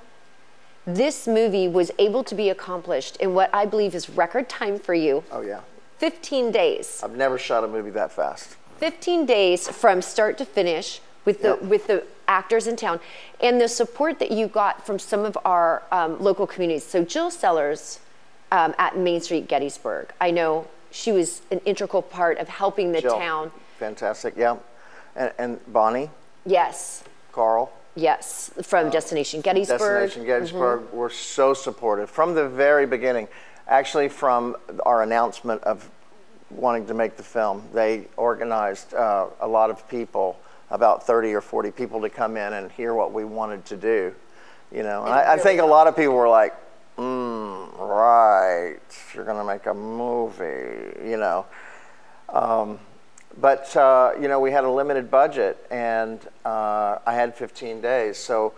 this 0.87 1.27
movie 1.27 1.67
was 1.67 1.91
able 1.99 2.23
to 2.25 2.35
be 2.35 2.51
accomplished 2.51 3.17
in 3.17 3.33
what 3.35 3.49
I 3.55 3.65
believe 3.65 3.95
is 3.95 4.11
record 4.11 4.49
time 4.51 4.79
for 4.79 4.93
you 4.95 5.25
Oh, 5.33 5.41
yeah. 5.41 5.61
15 5.99 6.51
days. 6.51 7.01
I've 7.03 7.17
never 7.17 7.39
shot 7.39 7.65
a 7.65 7.69
movie 7.69 7.91
that 7.91 8.13
fast. 8.13 8.57
15 8.79 9.25
days 9.25 9.67
from 9.69 10.03
start 10.03 10.37
to 10.39 10.45
finish 10.45 11.01
with 11.25 11.41
the 11.41 11.51
Yep. 11.51 11.63
with 11.63 11.87
the 11.87 12.05
actors 12.29 12.67
in 12.67 12.77
town, 12.77 13.01
and 13.41 13.59
the 13.61 13.69
support 13.69 14.19
that 14.19 14.31
you 14.31 14.47
got 14.47 14.85
from 14.85 14.99
some 14.99 15.25
of 15.25 15.39
our 15.45 15.83
um, 15.93 16.21
local 16.23 16.47
communities. 16.47 16.85
So 16.85 17.03
Jill 17.05 17.31
Sellers 17.31 18.01
um, 18.53 18.75
at 18.79 18.97
Main 18.99 19.21
Street 19.23 19.47
Gettysburg, 19.49 20.13
I 20.21 20.31
know 20.31 20.67
she 20.95 21.11
was 21.11 21.43
an 21.51 21.59
integral 21.65 22.03
part 22.03 22.39
of 22.39 22.49
helping 22.49 22.93
the 22.93 23.01
Jill, 23.01 23.19
town. 23.19 23.51
Fantastic, 23.79 24.35
yeah. 24.37 24.57
And, 25.17 25.33
and 25.39 25.73
Bonnie, 25.73 26.09
Yes, 26.47 27.03
Carl, 27.33 27.73
yes, 27.97 28.51
from 28.63 28.91
Destination 28.91 29.41
Gettysburg. 29.41 29.81
Uh, 29.81 30.01
Destination 30.01 30.27
Gettysburg 30.27 30.93
were 30.93 31.11
so 31.11 31.53
supportive 31.53 32.09
from 32.11 32.35
the 32.35 32.49
very 32.49 32.87
beginning. 32.87 33.27
Actually, 33.67 34.09
from 34.09 34.57
our 34.85 35.03
announcement 35.03 35.63
of 35.65 35.91
wanting 36.51 36.87
to 36.87 36.95
make 36.95 37.17
the 37.17 37.23
film, 37.23 37.67
they 37.73 38.07
organized 38.17 38.95
uh, 38.95 39.27
a 39.41 39.49
lot 39.49 39.71
of 39.71 39.89
people, 39.89 40.39
about 40.71 41.07
30 41.07 41.33
or 41.33 41.41
40 41.41 41.71
people, 41.73 42.01
to 42.03 42.11
come 42.11 42.37
in 42.37 42.53
and 42.53 42.71
hear 42.71 42.95
what 42.95 43.13
we 43.13 43.25
wanted 43.25 43.65
to 43.65 43.77
do. 43.77 44.15
You 44.71 44.83
know, 44.83 45.05
and 45.05 45.13
I, 45.13 45.35
I 45.35 45.37
think 45.39 45.61
a 45.61 45.67
lot 45.67 45.87
of 45.87 45.97
people 45.97 46.15
were 46.15 46.29
like, 46.29 46.55
right, 47.87 48.79
you're 49.15 49.25
going 49.25 49.39
to 49.39 49.45
make 49.45 49.67
a 49.67 49.75
movie, 49.75 51.09
you 51.09 51.17
know. 51.17 51.47
Um, 52.29 52.79
but 53.41 53.75
uh, 53.77 54.13
you 54.21 54.29
know, 54.29 54.41
we 54.41 54.53
had 54.53 54.65
a 54.65 54.71
limited 54.71 55.11
budget, 55.11 55.65
and 55.71 56.21
uh, 56.45 56.99
I 57.07 57.15
had 57.15 57.35
15 57.35 57.81
days, 57.81 58.17
so 58.17 58.55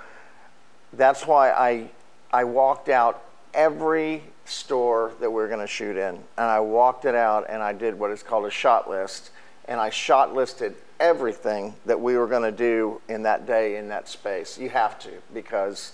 that's 0.92 1.26
why 1.26 1.50
I 1.50 1.90
I 2.32 2.44
walked 2.44 2.88
out 2.88 3.22
every 3.54 4.22
store 4.44 5.12
that 5.20 5.30
we 5.30 5.42
are 5.42 5.48
going 5.48 5.60
to 5.60 5.66
shoot 5.66 5.96
in, 5.96 6.14
and 6.14 6.24
I 6.36 6.60
walked 6.60 7.04
it 7.04 7.14
out, 7.14 7.46
and 7.48 7.62
I 7.62 7.72
did 7.72 7.98
what 7.98 8.10
is 8.10 8.22
called 8.22 8.44
a 8.44 8.50
shot 8.50 8.88
list, 8.88 9.30
and 9.66 9.80
I 9.80 9.90
shot 9.90 10.34
listed 10.34 10.74
everything 11.00 11.74
that 11.86 12.00
we 12.00 12.16
were 12.16 12.26
going 12.26 12.42
to 12.42 12.56
do 12.56 13.00
in 13.08 13.22
that 13.22 13.46
day 13.46 13.76
in 13.76 13.88
that 13.88 14.08
space. 14.08 14.58
You 14.58 14.68
have 14.70 14.98
to 15.00 15.10
because 15.32 15.92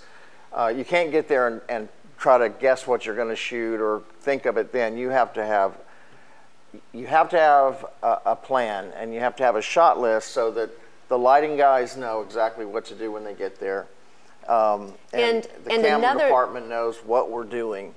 uh, 0.52 0.72
you 0.74 0.84
can't 0.84 1.10
get 1.10 1.28
there 1.28 1.48
and, 1.48 1.60
and 1.68 1.88
try 2.22 2.38
to 2.38 2.48
guess 2.48 2.86
what 2.86 3.04
you're 3.04 3.16
going 3.16 3.28
to 3.28 3.36
shoot 3.36 3.80
or 3.80 4.00
think 4.20 4.46
of 4.46 4.56
it 4.56 4.72
then. 4.72 4.96
You 4.96 5.10
have 5.10 5.32
to 5.34 5.44
have 5.44 5.76
you 6.94 7.06
have 7.06 7.28
to 7.28 7.38
have 7.38 7.84
a, 8.02 8.18
a, 8.26 8.36
plan 8.36 8.92
and 8.96 9.12
you 9.12 9.20
have 9.20 9.36
to 9.36 9.42
have 9.42 9.56
a 9.56 9.60
shot 9.60 10.00
list 10.00 10.28
so 10.28 10.50
that 10.52 10.70
the 11.08 11.18
lighting 11.18 11.58
guys 11.58 11.98
know 11.98 12.22
exactly 12.22 12.64
what 12.64 12.86
to 12.86 12.94
do 12.94 13.12
when 13.12 13.24
they 13.24 13.34
get 13.34 13.60
there. 13.60 13.88
Um, 14.48 14.94
and, 15.12 15.22
And- 15.22 15.42
the 15.64 15.72
and 15.72 15.82
camera 15.82 15.96
another- 15.98 16.24
department 16.24 16.68
knows 16.68 16.96
what 17.04 17.30
we're 17.30 17.44
doing. 17.44 17.92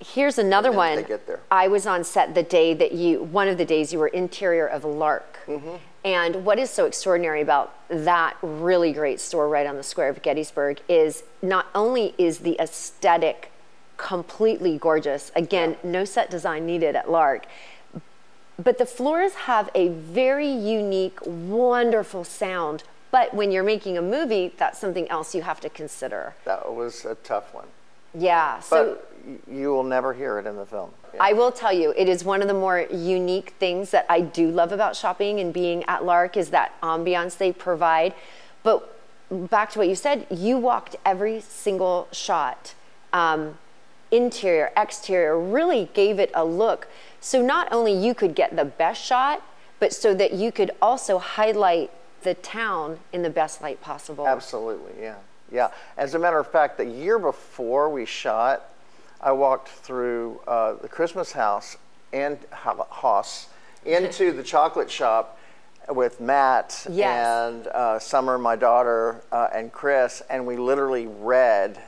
Here's 0.00 0.38
another 0.38 0.72
one. 0.72 0.96
they 0.96 1.02
get 1.02 1.26
there. 1.26 1.40
I 1.50 1.68
was 1.68 1.86
on 1.86 2.04
set 2.04 2.34
the 2.34 2.42
day 2.42 2.74
that 2.74 2.92
you, 2.92 3.22
one 3.22 3.48
of 3.48 3.56
the 3.58 3.66
days 3.66 3.92
you 3.92 3.98
were 3.98 4.08
interior 4.08 4.66
of 4.66 4.84
Lark. 4.84 5.38
Mm-hmm. 5.46 5.76
And 6.04 6.44
what 6.44 6.58
is 6.58 6.70
so 6.70 6.86
extraordinary 6.86 7.42
about 7.42 7.74
that 7.88 8.36
really 8.42 8.92
great 8.92 9.20
store 9.20 9.48
right 9.48 9.66
on 9.66 9.76
the 9.76 9.82
square 9.82 10.08
of 10.08 10.22
Gettysburg 10.22 10.80
is 10.88 11.22
not 11.42 11.66
only 11.74 12.14
is 12.16 12.38
the 12.38 12.56
aesthetic 12.58 13.49
completely 14.00 14.78
gorgeous, 14.78 15.30
again, 15.36 15.76
no 15.84 16.04
set 16.04 16.30
design 16.30 16.64
needed 16.64 16.96
at 16.96 17.10
Lark, 17.10 17.46
but 18.58 18.78
the 18.78 18.86
floors 18.86 19.34
have 19.34 19.68
a 19.74 19.88
very 19.88 20.48
unique, 20.50 21.18
wonderful 21.24 22.24
sound. 22.24 22.82
But 23.10 23.34
when 23.34 23.52
you're 23.52 23.64
making 23.64 23.98
a 23.98 24.02
movie, 24.02 24.54
that's 24.56 24.78
something 24.78 25.08
else 25.10 25.34
you 25.34 25.42
have 25.42 25.60
to 25.60 25.68
consider. 25.68 26.34
That 26.44 26.72
was 26.74 27.04
a 27.04 27.14
tough 27.16 27.52
one. 27.52 27.66
Yeah. 28.14 28.60
So 28.60 28.98
But 29.24 29.54
you 29.54 29.68
will 29.68 29.84
never 29.84 30.14
hear 30.14 30.38
it 30.38 30.46
in 30.46 30.56
the 30.56 30.66
film. 30.66 30.90
Yeah. 31.14 31.22
I 31.22 31.32
will 31.32 31.52
tell 31.52 31.72
you, 31.72 31.92
it 31.96 32.08
is 32.08 32.24
one 32.24 32.40
of 32.40 32.48
the 32.48 32.54
more 32.54 32.86
unique 32.90 33.54
things 33.58 33.90
that 33.90 34.06
I 34.08 34.20
do 34.20 34.50
love 34.50 34.72
about 34.72 34.96
shopping 34.96 35.40
and 35.40 35.52
being 35.52 35.84
at 35.84 36.04
Lark 36.04 36.36
is 36.36 36.50
that 36.50 36.80
ambiance 36.80 37.36
they 37.36 37.52
provide. 37.52 38.14
But 38.62 38.96
back 39.30 39.70
to 39.70 39.78
what 39.78 39.88
you 39.88 39.94
said, 39.94 40.26
you 40.30 40.56
walked 40.58 40.96
every 41.04 41.40
single 41.40 42.08
shot, 42.12 42.74
um, 43.12 43.58
interior, 44.10 44.72
exterior, 44.76 45.38
really 45.38 45.88
gave 45.94 46.18
it 46.18 46.30
a 46.34 46.44
look. 46.44 46.88
So 47.20 47.42
not 47.42 47.72
only 47.72 47.92
you 47.92 48.14
could 48.14 48.34
get 48.34 48.56
the 48.56 48.64
best 48.64 49.04
shot, 49.04 49.42
but 49.78 49.92
so 49.92 50.14
that 50.14 50.32
you 50.32 50.52
could 50.52 50.70
also 50.80 51.18
highlight 51.18 51.90
the 52.22 52.34
town 52.34 52.98
in 53.12 53.22
the 53.22 53.30
best 53.30 53.62
light 53.62 53.80
possible. 53.80 54.26
Absolutely, 54.26 54.92
yeah. 55.00 55.16
Yeah. 55.50 55.70
As 55.96 56.14
a 56.14 56.18
matter 56.18 56.38
of 56.38 56.46
fact, 56.50 56.76
the 56.76 56.84
year 56.84 57.18
before 57.18 57.88
we 57.90 58.04
shot, 58.04 58.62
I 59.20 59.32
walked 59.32 59.68
through 59.68 60.40
uh, 60.46 60.74
the 60.74 60.88
Christmas 60.88 61.32
house 61.32 61.76
and 62.12 62.38
Haas 62.52 63.48
into 63.84 64.32
the 64.32 64.42
chocolate 64.42 64.90
shop 64.90 65.38
with 65.88 66.20
Matt 66.20 66.86
Yes. 66.88 67.26
and 67.26 67.66
uh, 67.68 67.98
Summer, 67.98 68.38
my 68.38 68.54
daughter, 68.54 69.22
uh, 69.32 69.48
and 69.52 69.72
Chris, 69.72 70.22
and 70.30 70.46
we 70.46 70.56
literally 70.56 71.06
read 71.06 71.80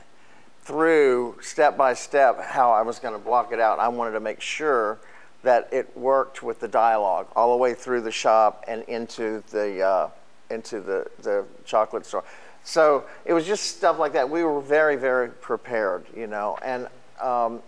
through 0.63 1.37
step 1.41 1.77
by 1.77 1.93
step 1.93 2.39
how 2.41 2.71
I 2.71 2.81
was 2.81 2.99
going 2.99 3.13
to 3.13 3.19
block 3.19 3.51
it 3.51 3.59
out. 3.59 3.79
I 3.79 3.89
wanted 3.89 4.11
to 4.11 4.19
make 4.19 4.39
sure 4.39 4.99
that 5.43 5.67
it 5.73 5.95
worked 5.97 6.41
with 6.41 6.59
the 6.61 6.67
dialogue 6.67 7.27
all 7.35 7.51
the 7.51 7.57
way 7.57 7.73
through 7.73 8.01
the 8.01 8.11
shop 8.11 8.63
and 8.67 8.83
into 8.83 9.43
the 9.51 9.81
uh, 9.81 10.09
into 10.49 10.79
the, 10.79 11.07
the 11.21 11.45
chocolate 11.65 12.05
store. 12.05 12.23
So 12.63 13.03
it 13.25 13.33
was 13.33 13.45
just 13.45 13.77
stuff 13.77 13.99
like 13.99 14.13
that. 14.13 14.29
We 14.29 14.43
were 14.43 14.61
very 14.61 14.95
very 14.95 15.29
prepared, 15.29 16.05
you 16.15 16.27
know, 16.27 16.57
and 16.63 16.87
um, 17.21 17.61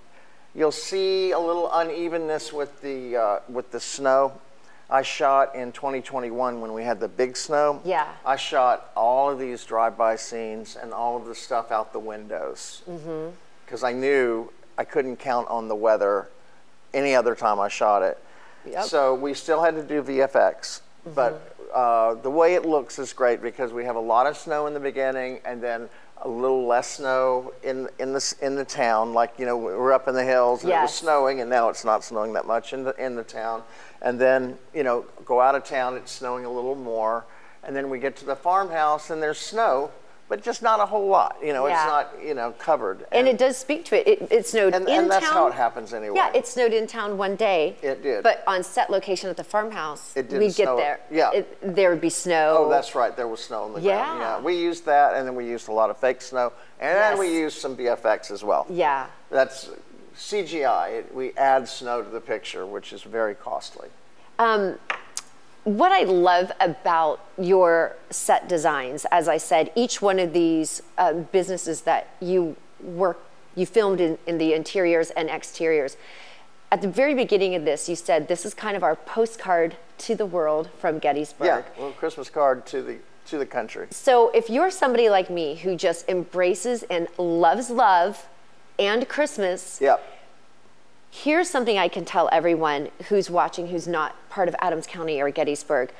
you'll 0.53 0.71
see 0.71 1.31
a 1.31 1.39
little 1.39 1.69
unevenness 1.73 2.53
with 2.53 2.81
the 2.81 3.17
uh, 3.17 3.39
with 3.49 3.71
the 3.71 3.79
snow. 3.79 4.39
I 4.89 5.01
shot 5.01 5.55
in 5.55 5.71
2021 5.71 6.61
when 6.61 6.73
we 6.73 6.83
had 6.83 6.99
the 6.99 7.07
big 7.07 7.35
snow. 7.35 7.81
Yeah. 7.83 8.07
I 8.25 8.35
shot 8.35 8.91
all 8.95 9.31
of 9.31 9.39
these 9.39 9.63
drive-by 9.63 10.15
scenes 10.17 10.75
and 10.75 10.93
all 10.93 11.17
of 11.17 11.25
the 11.25 11.33
stuff 11.33 11.71
out 11.71 11.91
the 11.91 11.99
windows 11.99 12.83
because 13.65 13.83
I 13.83 13.93
knew 13.93 14.51
I 14.77 14.83
couldn't 14.83 15.17
count 15.17 15.47
on 15.47 15.67
the 15.67 15.75
weather 15.75 16.29
any 16.93 17.15
other 17.15 17.35
time 17.35 17.59
I 17.59 17.67
shot 17.67 18.03
it. 18.03 18.19
Yep. 18.69 18.83
So 18.85 19.15
we 19.15 19.33
still 19.33 19.61
had 19.63 19.75
to 19.75 19.83
do 19.83 20.01
VFX, 20.03 20.81
but 21.13 21.55
uh, 21.73 22.15
the 22.15 22.29
way 22.29 22.55
it 22.55 22.65
looks 22.65 22.99
is 22.99 23.11
great 23.13 23.41
because 23.41 23.73
we 23.73 23.85
have 23.85 23.95
a 23.95 23.99
lot 23.99 24.27
of 24.27 24.37
snow 24.37 24.67
in 24.67 24.73
the 24.73 24.79
beginning 24.79 25.39
and 25.45 25.61
then 25.61 25.89
a 26.21 26.27
little 26.27 26.65
less 26.65 26.95
snow 26.97 27.53
in 27.63 27.87
in 27.99 28.13
the 28.13 28.35
in 28.41 28.55
the 28.55 28.65
town. 28.65 29.13
Like 29.13 29.37
you 29.37 29.45
know, 29.45 29.57
we're 29.57 29.93
up 29.93 30.07
in 30.07 30.15
the 30.15 30.23
hills 30.23 30.63
and 30.63 30.71
it 30.71 30.81
was 30.81 30.93
snowing, 30.93 31.41
and 31.41 31.49
now 31.49 31.69
it's 31.69 31.85
not 31.85 32.03
snowing 32.03 32.33
that 32.33 32.47
much 32.47 32.73
in 32.73 32.83
the 32.83 32.95
in 33.03 33.15
the 33.15 33.23
town. 33.23 33.61
And 34.01 34.19
then 34.19 34.57
you 34.73 34.83
know, 34.83 35.05
go 35.25 35.39
out 35.41 35.55
of 35.55 35.63
town, 35.63 35.95
it's 35.97 36.11
snowing 36.11 36.45
a 36.45 36.51
little 36.51 36.75
more, 36.75 37.25
and 37.63 37.75
then 37.75 37.89
we 37.89 37.99
get 37.99 38.15
to 38.17 38.25
the 38.25 38.35
farmhouse 38.35 39.09
and 39.09 39.21
there's 39.21 39.39
snow, 39.39 39.89
but 40.27 40.41
just 40.43 40.61
not 40.63 40.79
a 40.79 40.85
whole 40.87 41.07
lot. 41.07 41.37
You 41.41 41.53
know, 41.53 41.67
Yeah. 41.67 41.73
it's 41.83 41.85
not 41.87 42.23
you 42.27 42.33
know 42.33 42.51
covered. 42.59 43.05
And 43.11 43.27
it 43.27 43.37
does 43.37 43.57
speak 43.57 43.85
to 43.85 43.95
it. 43.99 44.07
It, 44.21 44.31
it 44.31 44.47
snowed 44.47 44.73
And- 44.75 44.87
in 44.89 45.01
and 45.01 45.11
that's 45.11 45.25
town. 45.25 45.33
how 45.33 45.47
it 45.47 45.53
happens 45.53 45.93
anyway. 45.93 46.15
Yeah, 46.17 46.31
it 46.33 46.45
snowed 46.47 46.73
in 46.73 46.87
town 46.87 47.17
one 47.17 47.35
day. 47.35 47.77
It 47.81 48.03
did. 48.03 48.23
But 48.23 48.43
on 48.47 48.63
set 48.63 48.89
location 48.89 49.29
at 49.29 49.37
the 49.37 49.43
farmhouse, 49.43 50.11
It 50.15 50.23
didn't 50.29 50.39
we'd 50.47 50.55
get 50.55 50.75
there. 50.77 50.99
yeah. 51.11 51.31
It, 51.31 51.75
there 51.75 51.89
would 51.91 52.01
be 52.01 52.09
snow. 52.09 52.55
Oh, 52.65 52.69
that's 52.69 52.93
right. 52.95 53.15
There 53.15 53.27
was 53.27 53.39
snow 53.43 53.63
on 53.63 53.73
the 53.73 53.81
ground. 53.81 54.19
Yeah. 54.19 54.37
Yeah, 54.37 54.41
we 54.41 54.55
used 54.57 54.85
that, 54.85 55.15
and 55.15 55.27
then 55.27 55.35
we 55.35 55.45
used 55.47 55.67
a 55.69 55.73
lot 55.73 55.89
of 55.89 55.97
fake 55.97 56.21
snow, 56.21 56.53
and 56.79 56.95
then 56.97 57.17
we 57.19 57.27
used 57.35 57.59
some 57.59 57.75
VFX 57.75 58.29
as 58.31 58.43
well. 58.43 58.65
Yeah. 58.69 59.05
That's 59.31 59.69
CGI. 60.15 60.99
It, 60.99 61.15
we 61.15 61.33
add 61.33 61.67
snow 61.67 62.01
to 62.01 62.09
the 62.09 62.21
picture, 62.21 62.65
which 62.65 62.93
is 62.93 63.03
very 63.03 63.35
costly. 63.35 63.89
Um, 64.39 64.77
what 65.63 65.91
I 65.91 66.03
love 66.03 66.51
about 66.59 67.19
your 67.37 67.95
set 68.09 68.47
designs, 68.47 69.05
as 69.11 69.27
I 69.27 69.37
said, 69.37 69.71
each 69.75 70.01
one 70.01 70.19
of 70.19 70.31
these 70.31 70.81
uh, 70.97 71.13
businesses 71.13 71.81
that 71.81 72.09
you 72.21 72.55
work, 72.81 73.19
you 73.55 73.65
filmed 73.65 73.99
in, 73.99 74.17
in 74.27 74.37
the 74.37 74.53
interiors 74.53 75.09
and 75.11 75.29
exteriors. 75.29 75.97
At 76.71 76.81
the 76.81 76.87
very 76.87 77.15
beginning 77.15 77.55
of 77.55 77.65
this, 77.65 77.89
you 77.89 77.95
said 77.95 78.27
this 78.27 78.45
is 78.45 78.53
kind 78.53 78.75
of 78.77 78.83
our 78.83 78.95
postcard 78.95 79.75
to 79.99 80.15
the 80.15 80.25
world 80.25 80.69
from 80.77 80.99
Gettysburg. 80.99 81.47
Yeah, 81.47 81.61
a 81.77 81.79
little 81.79 81.93
Christmas 81.93 82.29
card 82.29 82.65
to 82.67 82.81
the 82.81 82.97
to 83.27 83.39
the 83.39 83.45
country. 83.45 83.87
So 83.89 84.29
if 84.29 84.51
you're 84.51 84.69
somebody 84.69 85.09
like 85.09 85.31
me 85.31 85.55
who 85.55 85.75
just 85.75 86.07
embraces 86.07 86.83
and 86.83 87.07
loves 87.17 87.71
love 87.71 88.27
and 88.79 89.07
Christmas, 89.07 89.79
Yeah. 89.81 89.97
here's 91.11 91.49
something 91.49 91.77
I 91.77 91.87
can 91.87 92.05
tell 92.05 92.29
everyone 92.31 92.89
who's 93.09 93.29
watching 93.29 93.67
who's 93.67 93.87
not 93.87 94.15
part 94.29 94.47
of 94.47 94.55
Adams 94.59 94.87
County 94.87 95.21
or 95.21 95.29
Gettysburg. 95.29 95.91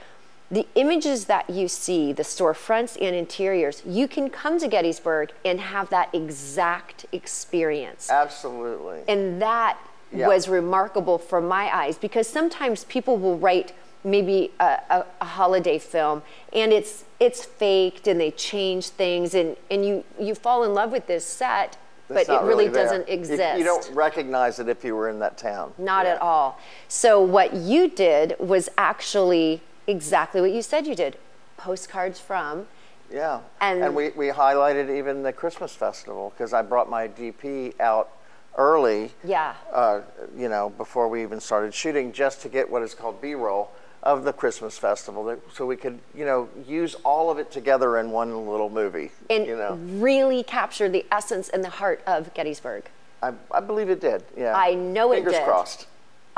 The 0.52 0.68
images 0.76 1.26
that 1.26 1.50
you 1.50 1.68
see, 1.68 2.14
the 2.14 2.24
storefronts 2.24 2.96
and 3.02 3.16
interiors, 3.16 3.82
you 3.86 4.08
can 4.08 4.30
come 4.30 4.60
to 4.60 4.68
Gettysburg 4.68 5.32
and 5.44 5.60
have 5.60 5.90
that 5.90 6.10
exact 6.14 7.06
experience. 7.12 8.10
Absolutely. 8.12 9.00
And 9.08 9.42
that 9.42 9.78
Yeah. 10.12 10.28
was 10.28 10.48
remarkable 10.48 11.18
from 11.18 11.48
my 11.48 11.76
eyes 11.76 11.98
because 11.98 12.28
sometimes 12.28 12.84
people 12.86 13.18
will 13.18 13.38
write 13.38 13.74
maybe 14.04 14.52
a, 14.60 14.78
a, 14.90 15.06
a 15.20 15.26
holiday 15.26 15.80
film 15.80 16.22
and 16.54 16.72
it's 16.72 17.06
it's 17.20 17.44
faked 17.44 18.08
and 18.08 18.20
they 18.20 18.30
change 18.30 18.90
things 18.90 19.34
and, 19.34 19.58
and 19.72 19.84
you, 19.86 20.04
you 20.20 20.36
fall 20.36 20.64
in 20.64 20.74
love 20.76 20.92
with 20.92 21.08
this 21.08 21.26
set, 21.26 21.76
but 22.08 22.30
it 22.30 22.42
really, 22.44 22.68
there. 22.68 22.84
doesn't 22.84 23.10
exist. 23.10 23.58
You, 23.58 23.64
don't 23.64 23.90
recognize 23.94 24.60
it 24.60 24.70
if 24.70 24.84
you 24.84 24.96
were 24.96 25.10
in 25.10 25.20
that 25.20 25.38
town. 25.38 25.74
Not 25.78 26.06
Yeah. 26.06 26.14
at 26.14 26.22
all. 26.22 26.60
So 26.88 27.22
what 27.22 27.54
you 27.54 27.90
did 27.90 28.36
was 28.40 28.70
actually 28.78 29.62
exactly 29.88 30.42
what 30.42 30.52
you 30.52 30.62
said 30.62 30.86
you 30.88 30.96
did. 30.96 31.18
Postcards 31.58 32.20
from 32.20 32.68
Yeah. 33.12 33.40
And- 33.62 33.96
we, 33.96 34.10
we 34.10 34.28
highlighted 34.28 34.96
even 34.96 35.24
the 35.24 35.34
Christmas 35.34 35.76
festival 35.76 36.32
because 36.36 36.54
I 36.54 36.62
brought 36.62 36.90
my 36.90 37.08
DP 37.08 37.80
out 37.80 38.10
early. 38.58 39.12
Yeah. 39.24 39.56
Uh, 39.72 40.02
you 40.38 40.50
know, 40.50 40.70
before 40.70 41.08
we 41.08 41.22
even 41.24 41.40
started 41.40 41.74
shooting, 41.74 42.12
just 42.12 42.42
to 42.42 42.50
get 42.50 42.70
what 42.70 42.84
is 42.84 42.94
called 42.94 43.22
B-roll 43.22 43.72
of 44.06 44.24
the 44.24 44.32
Christmas 44.32 44.78
festival, 44.78 45.36
so 45.54 45.66
we 45.66 45.76
could, 45.76 45.98
you 46.14 46.26
know, 46.26 46.48
use 46.68 46.96
all 47.04 47.32
of 47.32 47.40
it 47.40 47.52
together 47.52 47.98
in 47.98 48.12
one 48.12 48.48
little 48.48 48.70
movie. 48.70 49.12
And 49.30 49.48
you 49.48 49.56
know, 49.58 49.74
really 50.00 50.44
capture 50.44 50.88
the 50.88 51.06
essence 51.12 51.50
and 51.50 51.64
the 51.64 51.70
heart 51.70 52.02
of 52.06 52.32
Gettysburg. 52.36 52.84
I, 53.24 53.34
I 53.52 53.62
believe 53.62 53.90
it 53.90 54.00
did. 54.02 54.24
Yeah. 54.38 54.56
I 54.56 54.76
know 54.76 55.12
it 55.12 55.18
did. 55.24 55.26
Fingers 55.32 55.44
crossed. 55.44 55.88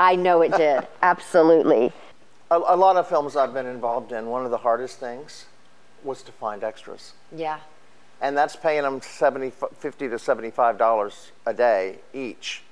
I 0.00 0.16
know 0.16 0.40
it 0.40 0.52
did. 0.56 0.86
Absolutely. 1.02 1.92
A, 2.50 2.56
a 2.56 2.76
lot 2.76 2.96
of 2.96 3.06
films 3.06 3.36
I've 3.36 3.52
been 3.52 3.66
involved 3.66 4.12
in. 4.12 4.26
One 4.28 4.46
of 4.46 4.50
the 4.50 4.58
hardest 4.58 4.98
things 4.98 5.44
was 6.02 6.22
to 6.22 6.32
find 6.32 6.64
extras. 6.64 7.12
Yeah. 7.36 7.58
and 8.22 8.34
that's 8.36 8.56
paying 8.56 8.82
them 8.82 9.02
70, 9.02 9.50
50 9.78 10.08
to 10.08 10.18
75 10.18 10.78
dollars 10.78 11.32
a 11.44 11.52
day 11.52 11.98
each. 12.14 12.62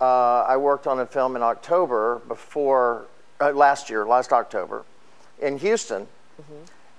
Uh, 0.00 0.04
I 0.04 0.56
worked 0.58 0.86
on 0.86 0.98
a 1.00 1.06
film 1.06 1.34
in 1.36 1.42
October 1.42 2.20
before 2.28 3.06
uh, 3.40 3.52
last 3.52 3.90
year, 3.90 4.06
last 4.06 4.32
October, 4.32 4.84
in 5.40 5.58
Houston, 5.58 6.06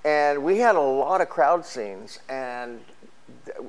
and 0.04 0.44
we 0.44 0.58
had 0.58 0.76
a 0.76 0.82
lot 0.82 1.22
of 1.22 1.30
crowd 1.30 1.66
scenes, 1.66 2.20
and 2.30 2.80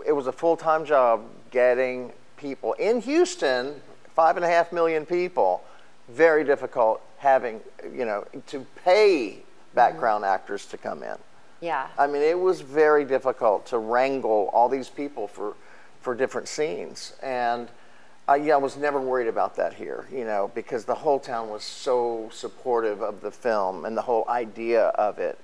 it 0.07 0.13
was 0.13 0.27
a 0.27 0.33
full 0.33 0.57
time 0.57 0.85
job 0.85 1.23
getting 1.51 2.13
people 2.37 2.73
in 2.75 3.01
Houston, 3.01 3.81
five 4.15 4.37
and 4.37 4.45
a 4.45 4.49
half 4.49 4.73
million 4.73 5.05
people, 5.05 5.63
very 6.09 6.45
difficult 6.45 7.01
having 7.19 7.61
you 7.93 8.05
know 8.05 8.25
to 8.47 8.67
pay 8.85 9.43
background 9.75 10.25
actors 10.25 10.67
to 10.67 10.77
come 10.77 11.03
in. 11.03 11.17
Yeah. 11.61 11.89
I 11.99 12.07
mean, 12.07 12.23
it 12.23 12.39
was 12.39 12.61
very 12.61 13.05
difficult 13.05 13.67
to 13.67 13.79
wrangle 13.79 14.51
all 14.53 14.69
these 14.69 14.89
people 14.89 15.29
for, 15.29 15.55
for 16.01 16.15
different 16.15 16.49
scenes. 16.49 17.15
And 17.23 17.69
I, 18.31 18.37
yeah, 18.37 18.55
I 18.55 18.59
was 18.59 18.77
never 18.77 19.01
worried 19.01 19.27
about 19.27 19.57
that 19.57 19.75
here, 19.75 20.07
you 20.13 20.25
know, 20.25 20.53
because 20.55 20.85
the 20.85 20.95
whole 20.95 21.19
town 21.19 21.51
was 21.51 21.65
so 21.65 22.29
supportive 22.33 23.03
of 23.03 23.21
the 23.23 23.31
film 23.33 23.85
and 23.85 23.97
the 23.97 24.03
whole 24.03 24.25
idea 24.29 24.85
of 24.91 25.19
it. 25.19 25.37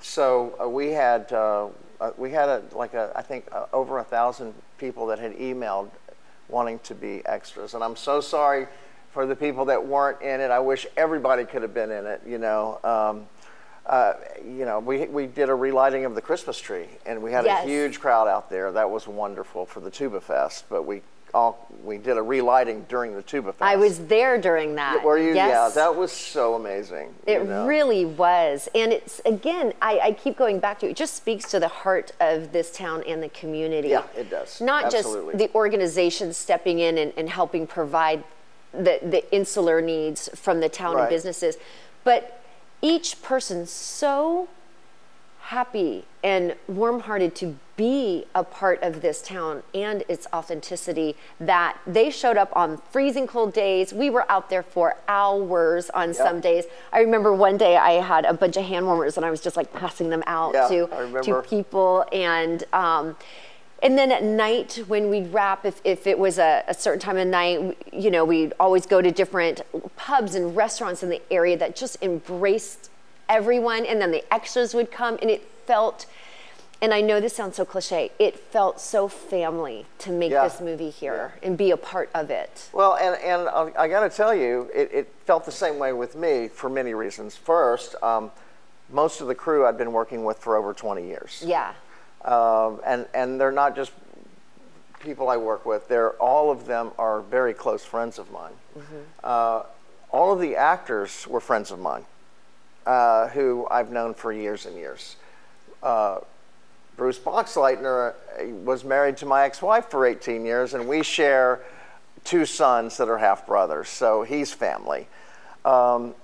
So 0.00 0.58
uh, 0.60 0.68
we 0.68 0.90
had, 0.90 1.32
uh, 1.32 1.68
uh, 2.00 2.10
we 2.16 2.32
had 2.32 2.48
a, 2.48 2.64
like 2.72 2.94
a, 2.94 3.12
I 3.14 3.22
think 3.22 3.46
uh, 3.52 3.66
over 3.72 4.00
a 4.00 4.02
thousand 4.04 4.54
people 4.76 5.06
that 5.06 5.20
had 5.20 5.36
emailed 5.36 5.90
wanting 6.48 6.80
to 6.80 6.96
be 6.96 7.24
extras. 7.26 7.74
And 7.74 7.84
I'm 7.84 7.94
so 7.94 8.20
sorry 8.20 8.66
for 9.12 9.24
the 9.24 9.36
people 9.36 9.66
that 9.66 9.86
weren't 9.86 10.20
in 10.20 10.40
it. 10.40 10.50
I 10.50 10.58
wish 10.58 10.84
everybody 10.96 11.44
could 11.44 11.62
have 11.62 11.74
been 11.74 11.92
in 11.92 12.06
it, 12.06 12.22
you 12.26 12.38
know. 12.38 12.80
Um, 12.82 13.28
uh, 13.86 14.14
you 14.44 14.64
know, 14.64 14.80
we, 14.80 15.06
we 15.06 15.26
did 15.26 15.48
a 15.48 15.54
relighting 15.54 16.04
of 16.06 16.16
the 16.16 16.20
Christmas 16.20 16.58
tree, 16.58 16.86
and 17.06 17.22
we 17.22 17.30
had 17.30 17.44
Yes. 17.44 17.64
a 17.64 17.68
huge 17.68 18.00
crowd 18.00 18.26
out 18.26 18.50
there. 18.50 18.72
That 18.72 18.90
was 18.90 19.06
wonderful 19.06 19.64
for 19.64 19.78
the 19.78 19.90
Tuba 19.92 20.20
Fest. 20.20 20.64
But 20.68 20.82
we 20.82 21.02
all 21.34 21.68
we 21.82 21.98
did 21.98 22.16
a 22.16 22.22
relighting 22.22 22.84
during 22.88 23.14
the 23.14 23.22
Tuba 23.22 23.52
Fest. 23.52 23.62
I 23.62 23.76
was 23.76 24.06
there 24.06 24.38
during 24.40 24.74
that. 24.76 25.02
Were 25.02 25.18
you? 25.18 25.34
Yes. 25.34 25.74
Yeah, 25.74 25.82
that 25.82 25.96
was 25.96 26.12
so 26.12 26.54
amazing. 26.54 27.14
It 27.26 27.38
you 27.38 27.44
know. 27.44 27.66
really 27.66 28.04
was. 28.04 28.68
And 28.74 28.92
it's, 28.92 29.20
again, 29.24 29.72
I, 29.82 29.98
I 29.98 30.12
keep 30.12 30.36
going 30.36 30.60
back 30.60 30.78
to 30.80 30.86
it. 30.86 30.90
It 30.90 30.96
just 30.96 31.14
speaks 31.14 31.50
to 31.50 31.58
the 31.58 31.68
heart 31.68 32.12
of 32.20 32.52
this 32.52 32.70
town 32.70 33.02
and 33.06 33.22
the 33.22 33.30
community. 33.30 33.88
Yeah, 33.88 34.04
it 34.16 34.30
does. 34.30 34.60
Not 34.60 34.94
Absolutely. 34.94 35.32
just 35.32 35.38
the 35.52 35.58
organization 35.58 36.32
stepping 36.32 36.78
in 36.78 36.98
and, 36.98 37.12
and 37.16 37.28
helping 37.28 37.66
provide 37.66 38.22
the, 38.72 39.00
the 39.02 39.24
insular 39.34 39.80
needs 39.80 40.28
from 40.34 40.60
the 40.60 40.68
town 40.68 40.94
Right. 40.96 41.02
and 41.02 41.10
businesses, 41.10 41.56
but 42.04 42.42
each 42.80 43.22
person 43.22 43.66
so 43.66 44.48
happy 45.40 46.04
and 46.22 46.54
warm 46.68 47.00
hearted 47.00 47.34
to 47.36 47.56
be 47.76 48.24
a 48.34 48.44
part 48.44 48.82
of 48.82 49.00
this 49.00 49.22
town 49.22 49.62
and 49.74 50.04
its 50.08 50.26
authenticity 50.32 51.16
that 51.40 51.78
they 51.86 52.10
showed 52.10 52.36
up 52.36 52.50
on 52.54 52.78
freezing 52.90 53.26
cold 53.26 53.52
days. 53.52 53.92
We 53.92 54.10
were 54.10 54.30
out 54.30 54.50
there 54.50 54.62
for 54.62 54.96
hours 55.08 55.88
on 55.90 56.12
some 56.14 56.40
days. 56.40 56.64
I 56.92 57.00
remember 57.00 57.32
one 57.32 57.56
day 57.56 57.76
I 57.76 57.92
had 57.92 58.24
a 58.24 58.34
bunch 58.34 58.56
of 58.56 58.64
hand 58.64 58.86
warmers 58.86 59.16
and 59.16 59.24
I 59.24 59.30
was 59.30 59.40
just 59.40 59.56
like 59.56 59.72
passing 59.72 60.10
them 60.10 60.22
out 60.26 60.54
Yeah, 60.54 60.68
to, 60.68 61.22
to 61.22 61.42
people 61.42 62.04
and 62.12 62.64
um, 62.72 63.16
and 63.82 63.98
then 63.98 64.12
at 64.12 64.22
night 64.22 64.84
when 64.86 65.10
we'd 65.10 65.32
wrap 65.32 65.64
if, 65.64 65.80
if 65.82 66.06
it 66.06 66.18
was 66.18 66.38
a, 66.38 66.62
a 66.68 66.74
certain 66.74 67.00
time 67.00 67.16
of 67.16 67.26
night 67.26 67.76
you 67.92 68.10
know 68.10 68.24
we'd 68.24 68.52
always 68.60 68.86
go 68.86 69.02
to 69.02 69.10
different 69.10 69.62
pubs 69.96 70.34
and 70.34 70.54
restaurants 70.56 71.02
in 71.02 71.08
the 71.08 71.20
area 71.32 71.56
that 71.56 71.74
just 71.74 72.00
embraced 72.02 72.90
everyone 73.28 73.84
and 73.84 74.00
then 74.00 74.10
the 74.12 74.22
extras 74.32 74.72
would 74.72 74.90
come 74.90 75.18
and 75.20 75.30
it 75.30 75.42
felt 75.66 76.06
and 76.82 76.92
i 76.92 77.00
know 77.00 77.20
this 77.20 77.34
sounds 77.34 77.56
so 77.56 77.64
cliche 77.64 78.10
it 78.18 78.38
felt 78.38 78.78
so 78.80 79.08
family 79.08 79.86
to 79.98 80.10
make 80.10 80.30
Yeah. 80.32 80.42
this 80.44 80.60
movie 80.60 80.90
here 80.90 81.32
and 81.42 81.56
be 81.56 81.70
a 81.70 81.76
part 81.76 82.10
of 82.14 82.30
it 82.30 82.68
Well, 82.74 82.96
and, 82.96 83.14
and 83.22 83.48
I, 83.78 83.88
got 83.88 84.00
to 84.00 84.10
tell 84.14 84.34
you, 84.34 84.68
it, 84.74 84.90
it 84.92 85.14
felt 85.24 85.44
the 85.46 85.52
same 85.52 85.78
way 85.78 85.92
with 85.94 86.14
me 86.16 86.48
for 86.48 86.68
many 86.68 86.92
reasons. 86.94 87.36
First, 87.36 87.94
um, 88.02 88.30
most 88.90 89.20
of 89.22 89.26
the 89.28 89.34
crew 89.34 89.64
I've 89.66 89.78
been 89.78 89.92
working 89.92 90.24
with 90.24 90.38
for 90.38 90.56
over 90.56 90.74
20 90.74 91.06
years. 91.06 91.42
yeah 91.46 91.72
um, 92.24 92.80
and 92.84 93.06
and 93.14 93.40
they're 93.40 93.50
not 93.64 93.74
just 93.74 93.92
people 95.00 95.28
I 95.28 95.36
work 95.36 95.66
with. 95.66 95.88
They're 95.88 96.12
all 96.22 96.50
of 96.52 96.66
them 96.66 96.92
are 96.98 97.22
very 97.22 97.54
close 97.54 97.84
friends 97.84 98.18
of 98.18 98.30
mine. 98.30 98.52
Uh, 99.24 99.62
all 100.10 100.32
of 100.32 100.40
the 100.40 100.54
actors 100.56 101.26
were 101.26 101.40
friends 101.40 101.70
of 101.72 101.78
mine, 101.80 102.04
uh, 102.86 103.26
who 103.28 103.66
I've 103.70 103.90
known 103.90 104.14
for 104.14 104.32
years 104.32 104.66
and 104.66 104.76
years. 104.76 105.16
Uh, 105.82 106.18
Bruce 106.96 107.18
Boxleitner 107.18 108.12
uh, 108.12 108.46
was 108.64 108.84
married 108.84 109.16
to 109.18 109.26
my 109.26 109.44
ex-wife 109.44 109.90
for 109.90 110.06
18 110.06 110.44
years, 110.44 110.74
and 110.74 110.88
we 110.88 111.02
share 111.02 111.60
two 112.24 112.44
sons 112.44 112.96
that 112.98 113.08
are 113.08 113.18
half 113.18 113.46
brothers. 113.46 113.88
So 113.88 114.22
he's 114.22 114.52
family. 114.52 115.08
Um, 115.64 116.14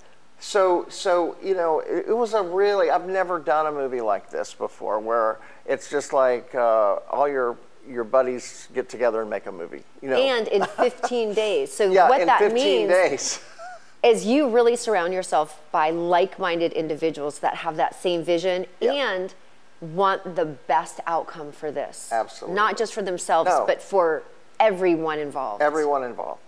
so, 0.40 0.86
so 0.88 1.36
you 1.42 1.54
know, 1.54 1.80
it, 1.80 2.06
it 2.08 2.16
was 2.16 2.34
a 2.34 2.42
really. 2.42 2.90
I've 2.90 3.08
never 3.08 3.38
done 3.38 3.66
a 3.66 3.72
movie 3.72 4.00
like 4.00 4.30
this 4.30 4.54
before, 4.54 5.00
where 5.00 5.38
it's 5.66 5.90
just 5.90 6.12
like 6.12 6.54
uh, 6.54 6.96
all 7.10 7.28
your 7.28 7.56
your 7.88 8.04
buddies 8.04 8.68
get 8.74 8.88
together 8.88 9.22
and 9.22 9.30
make 9.30 9.46
a 9.46 9.52
movie. 9.52 9.82
You 10.02 10.10
know, 10.10 10.16
and 10.16 10.46
in 10.48 10.64
15 10.64 11.34
days 11.34 11.72
so 11.72 11.90
yeah, 11.90 12.08
what 12.08 12.20
in 12.20 12.26
that 12.26 12.38
15 12.38 12.54
means 12.54 12.90
days. 12.90 13.40
is 14.02 14.26
you 14.26 14.48
really 14.48 14.76
surround 14.76 15.12
yourself 15.12 15.60
by 15.72 15.90
like-minded 15.90 16.72
individuals 16.72 17.40
that 17.40 17.56
have 17.56 17.76
that 17.76 18.00
same 18.00 18.22
vision 18.22 18.66
and 18.80 19.34
want 19.80 20.34
the 20.36 20.44
best 20.44 21.00
outcome 21.06 21.52
for 21.52 21.70
this. 21.70 22.08
Absolutely. 22.12 22.56
Not 22.56 22.76
just 22.76 22.92
for 22.92 23.02
themselves, 23.02 23.48
No. 23.50 23.64
but 23.66 23.80
for 23.82 24.22
everyone 24.58 25.18
involved. 25.18 25.62
Everyone 25.62 26.02
involved. 26.02 26.40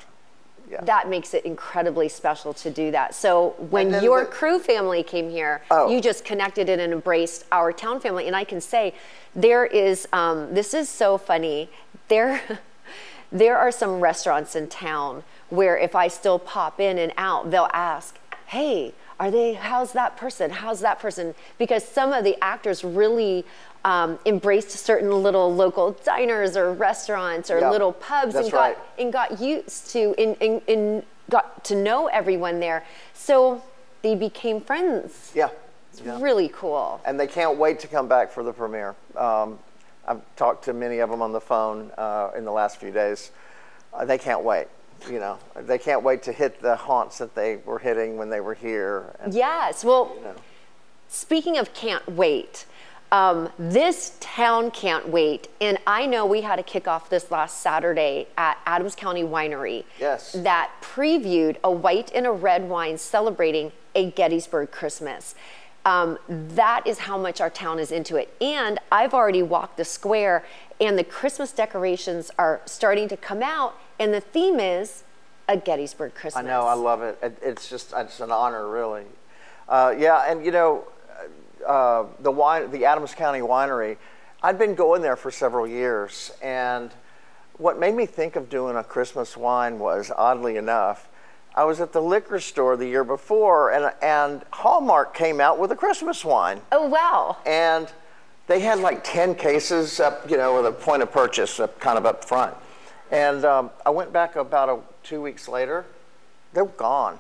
Yeah. 0.69 0.81
That 0.85 1.09
makes 1.09 1.35
it 1.35 1.45
incredibly 1.45 2.09
special 2.09 2.53
to 2.55 2.71
do 2.71 2.91
that. 2.93 3.15
So 3.15 3.55
when 3.71 3.91
then 3.91 4.05
your 4.05 4.21
the- 4.21 4.27
crew 4.27 4.59
family 4.61 5.03
came 5.03 5.29
here, 5.31 5.63
Oh. 5.71 5.89
you 5.89 6.01
just 6.01 6.25
connected 6.25 6.69
it 6.69 6.79
and 6.79 6.93
embraced 6.93 7.45
our 7.51 7.73
town 7.73 7.99
family. 8.01 8.27
And 8.29 8.37
I 8.37 8.45
can 8.45 8.61
say, 8.61 8.95
there 9.35 9.65
is, 9.65 10.07
um, 10.13 10.53
this 10.55 10.73
is 10.75 10.89
so 10.89 11.19
funny. 11.19 11.71
There, 12.09 12.41
there 13.33 13.59
are 13.59 13.71
some 13.73 14.01
restaurants 14.01 14.55
in 14.57 14.69
town 14.69 15.25
where 15.51 15.77
if 15.77 15.95
I 15.97 16.07
still 16.09 16.39
pop 16.39 16.79
in 16.81 16.99
and 16.99 17.13
out, 17.17 17.51
they'll 17.51 17.71
ask, 17.73 18.17
"Hey, 18.47 18.95
are 19.21 19.31
they? 19.31 19.53
How's 19.55 19.93
that 19.93 20.17
person? 20.17 20.51
How's 20.51 20.81
that 20.81 20.99
person?" 20.99 21.35
Because 21.59 21.85
some 21.85 22.13
of 22.13 22.25
the 22.25 22.37
actors 22.43 22.83
really. 22.83 23.45
Um, 23.83 24.19
embraced 24.27 24.73
certain 24.73 25.11
little 25.23 25.55
local 25.55 25.93
diners 26.05 26.55
or 26.55 26.71
restaurants 26.75 27.51
or 27.51 27.61
Yeah, 27.61 27.71
little 27.71 27.95
pubs 27.95 28.35
that's 28.35 28.49
and 28.49 28.53
got 28.53 28.61
right. 28.61 28.79
and 28.99 29.11
got 29.11 29.41
used 29.41 29.89
to 29.93 30.15
and, 30.19 30.37
and, 30.43 30.61
and 30.69 31.03
got 31.31 31.65
to 31.65 31.75
know 31.75 32.07
everyone 32.09 32.61
there. 32.61 32.85
So 33.15 33.63
they 34.03 34.15
became 34.15 34.61
friends. 34.61 35.33
Yeah. 35.35 35.49
It's 35.93 36.03
yeah. 36.03 36.21
really 36.21 36.51
cool. 36.53 37.01
and 37.07 37.19
they 37.19 37.27
can't 37.27 37.57
wait 37.57 37.81
to 37.81 37.89
come 37.89 38.07
back 38.07 38.31
for 38.31 38.43
the 38.43 38.53
premiere. 38.53 38.95
Um, 39.17 39.59
I've 40.07 40.21
talked 40.37 40.65
to 40.67 40.75
many 40.75 40.99
of 40.99 41.09
them 41.11 41.23
on 41.23 41.33
the 41.33 41.41
phone 41.41 41.91
uh, 41.97 42.33
in 42.37 42.45
the 42.45 42.53
last 42.53 42.77
few 42.79 42.91
days. 42.91 43.31
Uh, 43.95 44.05
they 44.05 44.19
can't 44.19 44.43
wait. 44.43 44.67
You 45.09 45.19
know, 45.19 45.39
they 45.57 45.79
can't 45.79 46.03
wait 46.03 46.23
to 46.25 46.33
hit 46.33 46.61
the 46.61 46.77
haunts 46.77 47.19
that 47.19 47.35
they 47.35 47.57
were 47.57 47.79
hitting 47.79 48.17
when 48.17 48.31
they 48.31 48.41
were 48.41 48.55
here. 48.55 49.15
And, 49.21 49.33
Yes. 49.33 49.85
Well, 49.85 50.13
you 50.17 50.25
know, 50.25 50.35
speaking 51.09 51.59
of 51.59 51.73
can't 51.75 52.07
wait, 52.09 52.67
um, 53.13 53.51
this 53.59 54.17
town 54.21 54.71
can't 54.71 55.09
wait. 55.09 55.49
And 55.61 55.79
I 55.87 56.07
know 56.07 56.25
we 56.27 56.43
had 56.43 56.59
a 56.59 56.63
kickoff 56.63 57.09
this 57.09 57.31
last 57.31 57.61
Saturday 57.61 58.29
at 58.37 58.59
Adams 58.67 58.95
County 58.95 59.23
Winery. 59.23 59.85
Yes. 59.99 60.33
That 60.33 60.71
previewed 60.81 61.57
a 61.65 61.71
white 61.71 62.13
and 62.15 62.27
a 62.27 62.31
red 62.31 62.69
wine 62.69 62.99
celebrating 62.99 63.73
a 63.95 64.11
Gettysburg 64.13 64.71
Christmas. 64.71 65.35
Um, 65.85 66.19
that 66.29 66.87
is 66.87 66.99
how 66.99 67.17
much 67.17 67.41
our 67.41 67.51
town 67.51 67.79
is 67.79 67.91
into 67.91 68.17
it. 68.17 68.35
And 68.41 68.79
I've 68.93 69.15
already 69.15 69.43
walked 69.43 69.77
the 69.77 69.85
square, 69.85 70.45
and 70.81 70.99
the 70.99 71.05
Christmas 71.05 71.53
decorations 71.53 72.31
are 72.39 72.61
starting 72.67 73.09
to 73.09 73.17
come 73.17 73.43
out, 73.43 73.75
and 74.01 74.13
the 74.13 74.21
theme 74.21 74.59
is 74.59 75.05
a 75.49 75.57
Gettysburg 75.57 76.15
Christmas. 76.15 76.43
I 76.45 76.49
know, 76.49 76.63
I 76.63 76.75
love 76.75 77.03
it. 77.03 77.19
it. 77.23 77.39
It's 77.43 77.69
just 77.69 77.93
it's 77.97 78.19
an 78.21 78.33
honor, 78.33 78.69
really. 78.69 79.05
Uh, 79.69 79.95
yeah, 79.97 80.25
and 80.31 80.45
you 80.45 80.51
know, 80.51 80.85
uh, 81.67 82.07
the 82.21 82.31
wine, 82.33 82.71
the 82.73 82.85
Adams 82.87 83.15
County 83.15 83.41
Winery, 83.41 83.97
I'd 84.43 84.59
been 84.59 84.75
going 84.75 85.03
there 85.03 85.17
for 85.17 85.31
several 85.31 85.67
years, 85.67 86.33
and 86.43 86.91
what 87.59 87.79
made 87.79 87.95
me 87.95 88.07
think 88.07 88.37
of 88.37 88.49
doing 88.49 88.75
a 88.77 88.83
Christmas 88.83 89.37
wine 89.37 89.79
was, 89.79 90.11
oddly 90.17 90.57
enough, 90.57 91.09
I 91.55 91.65
was 91.65 91.81
at 91.81 91.93
the 91.93 92.01
liquor 92.01 92.41
store 92.41 92.77
the 92.77 92.87
year 92.87 93.05
before, 93.05 93.71
and 93.73 93.93
and 94.03 94.43
Hallmark 94.53 95.15
came 95.15 95.41
out 95.41 95.59
with 95.59 95.71
a 95.73 95.77
Christmas 95.77 96.25
wine, 96.25 96.63
Oh, 96.73 96.87
wow. 96.89 97.37
and 97.45 97.93
they 98.47 98.61
had 98.61 98.79
like 98.79 99.05
ten 99.05 99.35
cases 99.35 100.01
up, 100.01 100.29
you 100.31 100.37
know, 100.37 100.57
with 100.57 100.67
a 100.67 100.73
point 100.73 101.03
of 101.03 101.13
purchase 101.13 101.61
up, 101.61 101.79
kind 101.81 101.99
of 101.99 102.07
up 102.07 102.25
front, 102.25 102.55
and 103.11 103.45
um, 103.45 103.71
I 103.85 103.91
went 103.91 104.13
back 104.13 104.37
about 104.37 104.69
a, 104.69 104.79
two 105.03 105.21
weeks 105.21 105.49
later, 105.49 105.85
they 106.53 106.63
were 106.63 106.69
gone. 106.69 107.19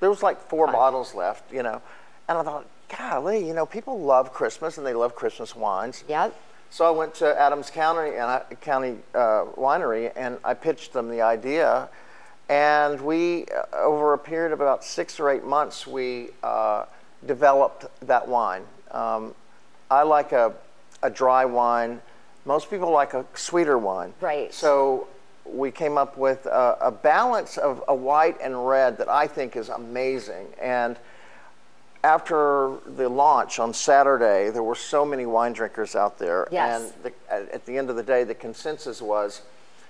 There 0.00 0.10
was 0.10 0.22
like 0.22 0.40
four 0.48 0.66
bottles 0.66 1.14
left, 1.14 1.52
you 1.52 1.62
know, 1.62 1.80
and 2.28 2.38
I 2.38 2.42
thought, 2.42 2.66
golly, 2.96 3.46
you 3.46 3.54
know, 3.54 3.66
people 3.66 4.00
love 4.00 4.32
Christmas 4.32 4.78
and 4.78 4.86
they 4.86 4.94
love 4.94 5.14
Christmas 5.14 5.56
wines. 5.56 6.04
Yep. 6.08 6.38
So 6.70 6.86
I 6.86 6.90
went 6.90 7.14
to 7.16 7.40
Adams 7.40 7.70
County 7.70 8.10
and 8.10 8.22
I, 8.22 8.42
County 8.60 8.96
uh, 9.14 9.44
Winery 9.56 10.12
and 10.16 10.38
I 10.44 10.54
pitched 10.54 10.92
them 10.92 11.08
the 11.08 11.22
idea, 11.22 11.88
and 12.48 13.00
we, 13.00 13.46
uh, 13.46 13.76
over 13.76 14.12
a 14.12 14.18
period 14.18 14.52
of 14.52 14.60
about 14.60 14.84
six 14.84 15.18
or 15.18 15.30
eight 15.30 15.44
months, 15.44 15.86
we 15.86 16.28
uh, 16.42 16.84
developed 17.24 17.86
that 18.06 18.28
wine. 18.28 18.62
Um, 18.90 19.34
I 19.90 20.02
like 20.02 20.32
a, 20.32 20.52
a 21.02 21.10
dry 21.10 21.44
wine. 21.44 22.00
Most 22.44 22.70
people 22.70 22.90
like 22.90 23.14
a 23.14 23.24
sweeter 23.34 23.78
wine. 23.78 24.14
Right. 24.20 24.52
So 24.54 25.08
we 25.52 25.70
came 25.70 25.96
up 25.98 26.16
with 26.16 26.46
a, 26.46 26.76
a 26.80 26.90
balance 26.90 27.56
of 27.56 27.82
a 27.88 27.94
white 27.94 28.36
and 28.42 28.66
red 28.66 28.98
that 28.98 29.08
I 29.08 29.26
think 29.26 29.56
is 29.56 29.68
amazing. 29.68 30.48
And 30.60 30.96
after 32.04 32.76
the 32.86 33.08
launch 33.08 33.58
on 33.58 33.74
Saturday, 33.74 34.50
there 34.50 34.62
were 34.62 34.74
so 34.74 35.04
many 35.04 35.26
wine 35.26 35.52
drinkers 35.52 35.96
out 35.96 36.18
there. 36.18 36.46
Yes. 36.52 36.92
And 36.94 37.02
the, 37.02 37.54
at 37.54 37.66
the 37.66 37.76
end 37.76 37.90
of 37.90 37.96
the 37.96 38.02
day, 38.02 38.24
the 38.24 38.34
consensus 38.34 39.02
was 39.02 39.42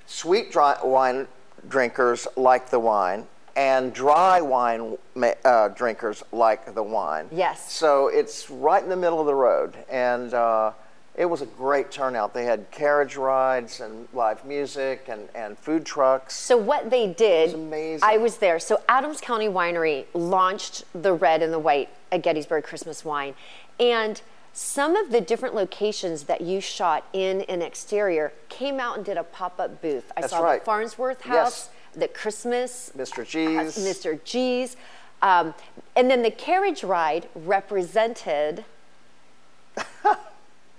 sweet 0.06 0.50
dry 0.50 0.78
wine 0.82 1.28
drinkers 1.68 2.26
like 2.36 2.70
the 2.70 2.78
wine, 2.78 3.26
and 3.56 3.92
dry 3.92 4.40
wine 4.40 4.96
uh, 5.44 5.68
drinkers 5.68 6.22
like 6.32 6.74
the 6.74 6.82
wine. 6.82 7.28
Yes. 7.32 7.72
So 7.72 8.08
it's 8.08 8.50
right 8.50 8.82
in 8.82 8.88
the 8.88 8.96
middle 8.96 9.20
of 9.20 9.26
the 9.26 9.34
road. 9.34 9.74
And 9.90 10.32
uh, 10.32 10.72
it 11.16 11.24
was 11.24 11.40
a 11.40 11.46
great 11.46 11.90
turnout. 11.90 12.34
They 12.34 12.44
had 12.44 12.70
carriage 12.70 13.16
rides 13.16 13.80
and 13.80 14.06
live 14.12 14.44
music 14.44 15.06
and, 15.08 15.28
and 15.34 15.58
food 15.58 15.86
trucks. 15.86 16.34
So 16.36 16.56
what 16.56 16.90
they 16.90 17.06
did, 17.06 17.54
amazing. 17.54 18.06
I 18.06 18.18
was 18.18 18.36
there. 18.36 18.58
So 18.58 18.82
Adams 18.88 19.20
County 19.20 19.48
Winery 19.48 20.04
launched 20.12 20.84
the 20.94 21.14
red 21.14 21.42
and 21.42 21.52
the 21.52 21.58
white 21.58 21.88
at 22.12 22.22
Gettysburg 22.22 22.64
Christmas 22.64 23.04
wine, 23.04 23.34
and 23.80 24.20
some 24.52 24.94
of 24.96 25.10
the 25.10 25.20
different 25.20 25.54
locations 25.54 26.24
that 26.24 26.40
you 26.42 26.60
shot 26.60 27.04
in 27.12 27.42
an 27.42 27.62
exterior 27.62 28.32
came 28.48 28.78
out 28.78 28.96
and 28.96 29.04
did 29.04 29.16
a 29.16 29.22
pop-up 29.24 29.82
booth. 29.82 30.10
I 30.16 30.22
That's 30.22 30.32
saw 30.32 30.40
right. 30.40 30.60
the 30.60 30.64
Farnsworth 30.64 31.22
House, 31.22 31.34
Yes. 31.34 31.44
House, 31.44 31.70
the 31.94 32.08
Christmas, 32.08 32.92
Mr. 32.96 33.26
G's. 33.26 33.76
Mr. 33.76 34.22
G's, 34.24 34.76
um, 35.22 35.54
and 35.94 36.10
then 36.10 36.22
the 36.22 36.30
carriage 36.30 36.84
ride 36.84 37.28
represented 37.34 38.64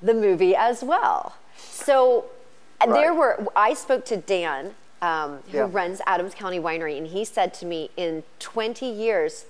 the 0.02 0.14
movie 0.14 0.56
as 0.56 0.84
well. 0.84 1.36
So 1.58 2.26
uh, 2.82 2.92
there 2.94 3.14
were, 3.14 3.48
I 3.56 3.74
spoke 3.74 4.06
to 4.06 4.18
Dan, 4.18 4.76
um, 5.02 5.40
who 5.52 5.58
Yeah. 5.58 5.70
runs 5.72 6.02
Adams 6.06 6.34
County 6.36 6.60
Winery, 6.60 6.98
and 6.98 7.08
he 7.08 7.26
said 7.26 7.54
to 7.56 7.66
me, 7.66 7.90
in 7.98 8.24
20 8.40 8.86
years, 8.86 9.46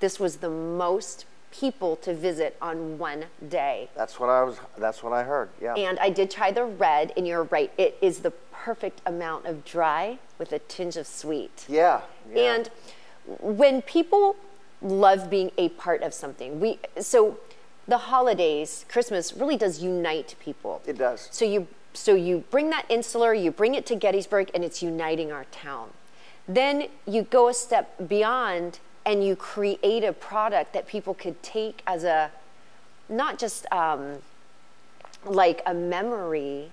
this 0.00 0.18
was 0.20 0.36
the 0.38 0.50
most 0.50 1.24
people 1.50 1.96
to 1.96 2.12
visit 2.14 2.56
on 2.60 2.98
one 2.98 3.26
day. 3.48 3.88
That's 3.94 4.18
what 4.18 4.28
I 4.28 4.42
was. 4.42 4.56
That's 4.76 5.02
what 5.04 5.12
I 5.12 5.22
heard. 5.22 5.50
Yeah. 5.62 5.74
And 5.74 5.98
I 6.00 6.10
did 6.10 6.30
try 6.30 6.50
the 6.50 6.64
red, 6.64 7.12
and 7.16 7.28
you're 7.28 7.44
right, 7.44 7.72
it 7.78 7.96
is 8.02 8.20
the 8.20 8.32
perfect 8.52 9.00
amount 9.06 9.46
of 9.46 9.64
dry 9.64 10.18
with 10.38 10.50
a 10.52 10.58
tinge 10.58 10.96
of 10.96 11.06
sweet. 11.06 11.64
yeah. 11.68 12.00
yeah. 12.32 12.54
And 12.54 12.70
when 13.40 13.82
people 13.82 14.36
love 14.82 15.30
being 15.30 15.50
a 15.56 15.68
part 15.70 16.02
of 16.02 16.12
something, 16.12 16.60
we 16.60 16.78
so 17.00 17.38
the 17.86 17.98
holidays, 17.98 18.84
Christmas 18.88 19.34
really 19.34 19.56
does 19.56 19.82
unite 19.82 20.34
people. 20.40 20.80
It 20.86 20.98
does. 20.98 21.28
So 21.30 21.44
you 21.44 21.66
so 21.92 22.14
you 22.14 22.44
bring 22.50 22.70
that 22.70 22.86
insular, 22.88 23.32
you 23.32 23.52
bring 23.52 23.76
it 23.76 23.86
to 23.86 23.94
Gettysburg, 23.94 24.50
and 24.52 24.64
it's 24.64 24.82
uniting 24.82 25.30
our 25.30 25.44
town. 25.44 25.90
Then 26.48 26.88
you 27.06 27.22
go 27.22 27.48
a 27.48 27.54
step 27.54 28.08
beyond 28.08 28.80
and 29.06 29.24
you 29.24 29.36
create 29.36 30.02
a 30.02 30.12
product 30.12 30.72
that 30.72 30.86
people 30.86 31.14
could 31.14 31.40
take 31.42 31.82
as 31.86 32.04
a 32.04 32.30
not 33.08 33.38
just 33.38 33.70
um, 33.70 34.18
like 35.24 35.62
a 35.66 35.74
memory, 35.74 36.70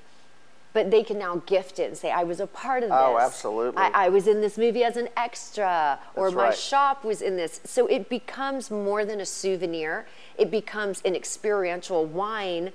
but 0.73 0.89
they 0.89 1.03
can 1.03 1.19
now 1.19 1.41
gift 1.45 1.79
it 1.79 1.83
and 1.83 1.97
say, 1.97 2.11
I 2.11 2.23
was 2.23 2.39
a 2.39 2.47
part 2.47 2.83
of 2.83 2.91
oh, 2.91 2.95
this. 2.95 3.03
Oh, 3.03 3.19
absolutely. 3.19 3.77
I, 3.81 4.05
I 4.05 4.09
was 4.09 4.27
in 4.27 4.41
this 4.41 4.57
movie 4.57 4.83
as 4.83 4.97
an 4.97 5.09
extra, 5.17 5.99
or 6.15 6.27
That's 6.27 6.35
my 6.35 6.43
right. 6.45 6.57
shop 6.57 7.03
was 7.03 7.21
in 7.21 7.35
this. 7.35 7.59
So 7.65 7.87
it 7.87 8.09
becomes 8.09 8.71
more 8.71 9.03
than 9.03 9.19
a 9.19 9.25
souvenir, 9.25 10.05
it 10.37 10.49
becomes 10.49 11.01
an 11.03 11.15
experiential 11.15 12.05
wine 12.05 12.71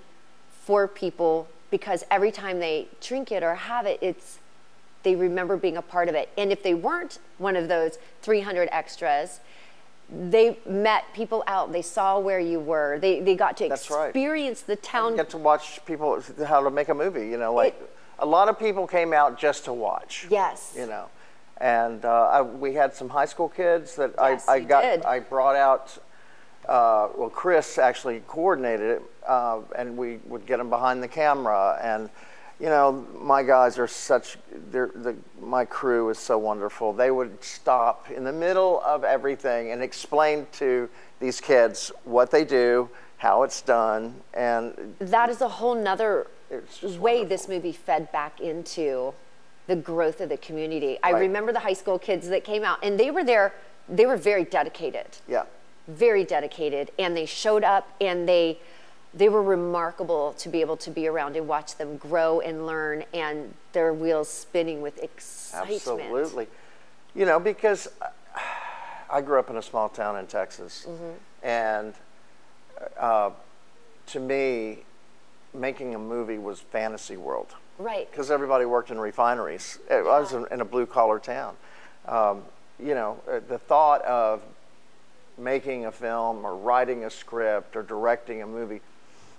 for 0.50 0.86
people 0.86 1.48
because 1.70 2.04
every 2.10 2.30
time 2.30 2.60
they 2.60 2.88
drink 3.00 3.32
it 3.32 3.42
or 3.42 3.54
have 3.54 3.86
it, 3.86 3.98
it's 4.02 4.38
they 5.02 5.14
remember 5.14 5.56
being 5.56 5.76
a 5.76 5.82
part 5.82 6.08
of 6.08 6.16
it. 6.16 6.28
And 6.36 6.50
if 6.50 6.64
they 6.64 6.74
weren't 6.74 7.20
one 7.38 7.54
of 7.54 7.68
those 7.68 7.96
300 8.22 8.68
extras, 8.72 9.38
they 10.08 10.58
met 10.66 11.04
people 11.14 11.42
out. 11.46 11.72
They 11.72 11.82
saw 11.82 12.18
where 12.18 12.38
you 12.40 12.60
were. 12.60 12.98
They, 13.00 13.20
they 13.20 13.34
got 13.34 13.56
to 13.58 13.68
That's 13.68 13.90
right. 13.90 14.06
experience 14.08 14.62
the 14.62 14.76
town. 14.76 15.16
get 15.16 15.30
to 15.30 15.36
watch 15.38 15.84
people 15.84 16.22
how 16.46 16.62
to 16.62 16.70
make 16.70 16.88
a 16.88 16.94
movie. 16.94 17.26
You 17.28 17.38
know, 17.38 17.52
like 17.54 17.74
It- 17.80 17.90
a 18.18 18.26
lot 18.26 18.48
of 18.48 18.58
people 18.58 18.86
came 18.86 19.12
out 19.12 19.38
just 19.38 19.64
to 19.66 19.72
watch. 19.72 20.26
Yes. 20.30 20.74
You 20.76 20.86
know, 20.86 21.06
and 21.58 22.04
uh, 22.04 22.28
I, 22.28 22.42
we 22.42 22.72
had 22.74 22.94
some 22.94 23.08
high 23.10 23.26
school 23.26 23.48
kids 23.48 23.96
that 23.96 24.14
Yes, 24.18 24.48
I, 24.48 24.52
I 24.52 24.56
you 24.56 24.66
got. 24.66 24.80
did. 24.82 25.02
I 25.04 25.20
brought 25.20 25.56
out. 25.56 25.98
Uh, 26.66 27.08
well, 27.16 27.28
Chris 27.30 27.78
actually 27.78 28.22
coordinated 28.26 28.90
it, 28.90 29.02
uh, 29.26 29.60
and 29.76 29.96
we 29.96 30.18
would 30.26 30.46
get 30.46 30.56
them 30.56 30.68
behind 30.70 31.02
the 31.02 31.06
camera. 31.08 31.78
And 31.82 32.10
you 32.58 32.66
know, 32.66 33.06
my 33.20 33.42
guys 33.42 33.78
are 33.78 33.86
such. 33.86 34.38
They're, 34.70 34.90
the, 34.94 35.14
my 35.40 35.64
crew 35.64 36.08
is 36.08 36.18
so 36.18 36.38
wonderful. 36.38 36.92
They 36.92 37.10
would 37.10 37.42
stop 37.44 38.10
in 38.10 38.24
the 38.24 38.32
middle 38.32 38.80
of 38.82 39.04
everything 39.04 39.72
and 39.72 39.82
explain 39.82 40.46
to 40.52 40.88
these 41.20 41.40
kids 41.40 41.92
what 42.04 42.30
they 42.30 42.44
do, 42.44 42.88
how 43.18 43.42
it's 43.42 43.60
done, 43.60 44.14
and 44.34 44.94
that 45.00 45.28
is 45.28 45.40
a 45.40 45.48
whole 45.48 45.74
nother 45.74 46.26
way 46.50 46.60
wonderful. 47.22 47.28
this 47.28 47.48
movie 47.48 47.72
fed 47.72 48.10
back 48.12 48.40
into 48.40 49.12
the 49.66 49.76
growth 49.76 50.20
of 50.20 50.28
the 50.28 50.36
community. 50.38 50.98
I 51.02 51.12
Right. 51.12 51.20
remember 51.20 51.52
the 51.52 51.60
high 51.60 51.72
school 51.72 51.98
kids 51.98 52.28
that 52.28 52.44
came 52.44 52.62
out, 52.64 52.78
and 52.82 52.98
they 53.00 53.10
were 53.10 53.24
there. 53.24 53.52
They 53.88 54.06
were 54.06 54.16
very 54.16 54.44
dedicated. 54.44 55.06
yeah. 55.28 55.44
very 55.88 56.24
dedicated 56.24 56.90
and 56.98 57.16
they 57.16 57.24
showed 57.24 57.62
up 57.62 57.88
and 58.00 58.28
they 58.28 58.58
they 59.16 59.28
were 59.30 59.42
remarkable 59.42 60.34
to 60.34 60.48
be 60.50 60.60
able 60.60 60.76
to 60.76 60.90
be 60.90 61.08
around 61.08 61.36
and 61.36 61.48
watch 61.48 61.76
them 61.76 61.96
grow 61.96 62.40
and 62.40 62.66
learn 62.66 63.02
and 63.14 63.54
their 63.72 63.92
wheels 63.94 64.28
spinning 64.28 64.82
with 64.82 65.02
excitement. 65.02 65.72
Absolutely. 65.72 66.46
You 67.14 67.24
know, 67.24 67.40
because 67.40 67.88
I 69.10 69.22
grew 69.22 69.38
up 69.38 69.48
in 69.48 69.56
a 69.56 69.62
small 69.62 69.88
town 69.88 70.18
in 70.18 70.26
Texas, 70.26 70.86
Mm-hmm. 70.88 71.12
and 71.46 71.94
uh, 73.00 73.30
to 74.08 74.20
me, 74.20 74.80
making 75.54 75.94
a 75.94 75.98
movie 75.98 76.36
was 76.38 76.60
fantasy 76.60 77.16
world 77.16 77.54
Right. 77.78 78.10
because 78.10 78.30
everybody 78.30 78.66
worked 78.66 78.90
in 78.90 78.98
refineries. 79.00 79.78
I 79.90 80.02
was 80.02 80.32
in, 80.34 80.46
in 80.50 80.60
a 80.60 80.64
blue 80.64 80.84
collar 80.86 81.18
town. 81.18 81.56
Um, 82.06 82.42
you 82.78 82.94
know, 82.94 83.18
uh, 83.30 83.40
the 83.48 83.58
thought 83.58 84.02
of 84.02 84.42
making 85.38 85.86
a 85.86 85.92
film 85.92 86.44
or 86.44 86.54
writing 86.54 87.04
a 87.04 87.10
script 87.10 87.74
or 87.76 87.82
directing 87.82 88.42
a 88.42 88.46
movie, 88.46 88.80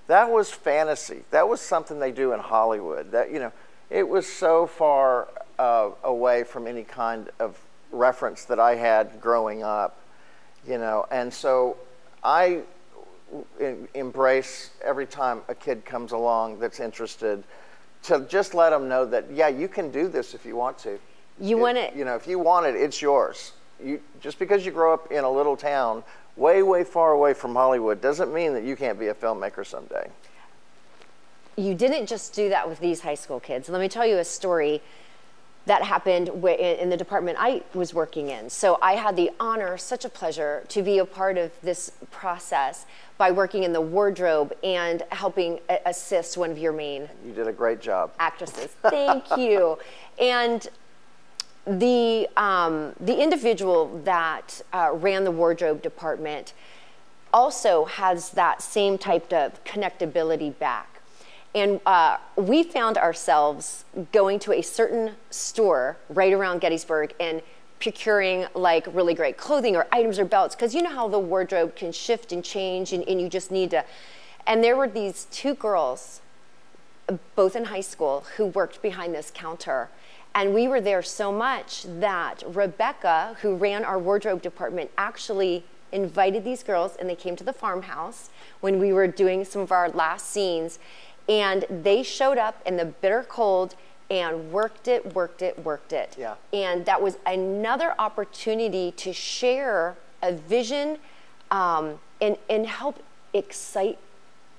that 0.08 0.30
was 0.32 0.50
fantasy. 0.52 1.24
That 1.32 1.48
was 1.48 1.62
something 1.62 2.00
they 2.00 2.12
do 2.12 2.34
in 2.34 2.40
Hollywood. 2.40 3.12
That 3.12 3.32
you 3.32 3.40
know, 3.40 3.52
it 3.90 4.08
was 4.08 4.28
so 4.28 4.66
far 4.68 5.28
uh, 5.60 5.92
away 6.04 6.44
from 6.44 6.68
any 6.68 6.84
kind 6.84 7.30
of 7.40 7.58
reference 7.92 8.46
that 8.46 8.60
I 8.60 8.76
had 8.76 9.22
growing 9.22 9.64
up. 9.64 9.98
You 10.68 10.78
know, 10.78 11.06
and 11.12 11.34
so 11.34 11.78
I 12.24 12.62
em- 13.60 13.88
embrace 13.94 14.72
every 14.84 15.06
time 15.06 15.42
a 15.48 15.56
kid 15.56 15.86
comes 15.86 16.12
along 16.12 16.60
that's 16.60 16.80
interested 16.80 17.44
to 18.04 18.22
just 18.30 18.54
let 18.54 18.70
them 18.70 18.88
know 18.88 19.06
that 19.06 19.32
yeah 19.32 19.48
you 19.48 19.68
can 19.68 19.92
do 19.92 20.08
this 20.08 20.34
if 20.34 20.46
you 20.46 20.56
want 20.56 20.78
to 20.80 21.00
You 21.40 21.58
It- 21.58 21.62
want 21.62 21.78
it- 21.78 21.96
you 21.96 22.06
know 22.06 22.16
if 22.16 22.28
you 22.28 22.38
want 22.40 22.66
it 22.66 22.76
it's 22.76 23.02
yours 23.02 23.54
you 23.84 24.00
just 24.22 24.40
because 24.40 24.66
you 24.66 24.72
grow 24.72 24.94
up 24.94 25.12
in 25.12 25.24
a 25.24 25.30
little 25.32 25.58
town 25.58 26.04
way 26.38 26.62
way 26.64 26.84
far 26.84 27.12
away 27.12 27.34
from 27.34 27.54
hollywood 27.56 28.00
doesn't 28.02 28.34
mean 28.34 28.54
that 28.54 28.64
you 28.64 28.76
can't 28.76 29.00
be 29.00 29.08
a 29.08 29.14
filmmaker 29.14 29.66
someday 29.66 30.08
You 31.58 31.74
didn't 31.74 32.06
just 32.06 32.36
do 32.36 32.50
that 32.50 32.70
with 32.70 32.80
these 32.80 33.02
high 33.02 33.16
school 33.18 33.40
kids. 33.40 33.68
Let 33.68 33.82
me 33.82 33.90
tell 33.90 34.06
you 34.06 34.20
a 34.20 34.24
story. 34.24 34.80
that 35.66 35.82
happened 35.84 36.30
in 36.30 36.90
the 36.90 36.96
department 36.96 37.36
I 37.40 37.62
was 37.74 37.94
working 37.94 38.30
in. 38.30 38.50
So 38.50 38.78
I 38.82 38.94
had 38.94 39.16
the 39.16 39.32
honor, 39.40 39.76
such 39.78 40.06
a 40.06 40.10
pleasure, 40.10 40.64
to 40.70 40.82
be 40.84 41.00
a 41.00 41.06
part 41.06 41.38
of 41.38 41.52
this 41.62 41.92
process 42.12 42.86
by 43.18 43.32
working 43.32 43.64
in 43.64 43.74
the 43.74 43.82
wardrobe 43.82 44.54
and 44.64 45.02
helping 45.10 45.60
assist 45.86 46.38
one 46.38 46.52
of 46.52 46.58
your 46.58 46.72
main. 46.72 47.10
You 47.26 47.34
did 47.34 47.48
a 47.48 47.52
great 47.52 47.82
job. 47.82 48.12
Actresses. 48.20 48.76
Thank 48.84 49.26
you. 49.36 49.78
And 50.20 50.68
the 51.68 52.28
um, 52.38 52.94
the 53.00 53.22
individual 53.22 54.00
that 54.06 54.62
uh, 54.74 54.92
ran 54.94 55.24
the 55.24 55.32
wardrobe 55.32 55.82
department 55.82 56.54
also 57.34 57.86
has 57.86 58.32
that 58.32 58.62
same 58.62 58.98
type 58.98 59.32
of 59.34 59.64
connectability 59.64 60.58
back. 60.58 61.02
And 61.54 61.80
uh, 61.86 62.18
we 62.36 62.64
found 62.64 62.98
ourselves 62.98 63.84
going 64.12 64.40
to 64.40 64.54
a 64.54 64.62
certain 64.62 65.14
store 65.30 65.98
right 66.10 66.32
around 66.32 66.62
Gettysburg 66.62 67.14
and 67.20 67.42
procuring 67.80 68.46
like 68.54 68.88
really 68.94 69.14
great 69.14 69.38
clothing 69.38 69.76
or 69.76 69.88
items 69.92 70.20
or 70.20 70.26
belts 70.26 70.56
because 70.56 70.74
you 70.74 70.82
know 70.82 70.90
how 70.90 71.08
the 71.08 71.20
wardrobe 71.20 71.76
can 71.76 71.92
shift 71.92 72.32
and 72.32 72.44
change 72.44 72.94
and, 72.94 73.08
and 73.08 73.22
you 73.22 73.30
just 73.30 73.52
need 73.52 73.72
to. 73.72 73.84
And 74.46 74.64
there 74.64 74.76
were 74.76 74.88
these 74.88 75.28
two 75.32 75.54
girls, 75.54 76.22
both 77.36 77.56
in 77.56 77.66
high 77.66 77.82
school, 77.82 78.26
who 78.38 78.46
worked 78.46 78.82
behind 78.82 79.14
this 79.14 79.32
counter. 79.34 79.90
And 80.36 80.54
we 80.54 80.68
were 80.68 80.82
there 80.82 81.02
so 81.02 81.32
much 81.32 81.86
that 81.88 82.44
Rebecca, 82.46 83.38
who 83.42 83.56
ran 83.56 83.84
our 83.84 83.98
wardrobe 83.98 84.42
department, 84.42 84.92
actually 84.98 85.64
invited 85.92 86.44
these 86.44 86.64
girls 86.64 86.96
and 86.98 87.10
they 87.10 87.16
came 87.16 87.36
to 87.36 87.44
the 87.44 87.54
farmhouse 87.54 88.30
when 88.60 88.78
we 88.78 88.92
were 88.92 89.08
doing 89.08 89.46
some 89.46 89.62
of 89.62 89.72
our 89.72 89.90
last 89.90 90.28
scenes 90.28 90.80
and 91.30 91.66
they 91.70 92.04
showed 92.04 92.38
up 92.38 92.62
in 92.66 92.78
the 92.78 92.86
bitter 92.86 93.24
cold 93.28 93.76
and 94.10 94.52
worked 94.52 94.88
it, 94.88 95.14
worked 95.14 95.42
it, 95.42 95.64
worked 95.64 95.92
it. 95.92 96.16
Yeah. 96.18 96.36
And 96.54 96.86
that 96.86 97.02
was 97.02 97.18
another 97.26 97.94
opportunity 98.00 98.92
to 98.94 99.12
share 99.12 99.98
a 100.22 100.32
vision 100.32 100.98
um, 101.52 102.00
and, 102.22 102.38
and 102.50 102.66
help 102.66 103.04
excite 103.34 103.98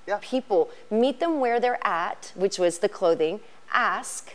yeah. 0.06 0.18
people, 0.20 0.70
meet 0.90 1.20
them 1.20 1.40
where 1.40 1.60
they're 1.60 1.84
at, 1.86 2.32
which 2.34 2.58
was 2.58 2.78
the 2.78 2.88
clothing, 2.88 3.40
ask. 3.72 4.34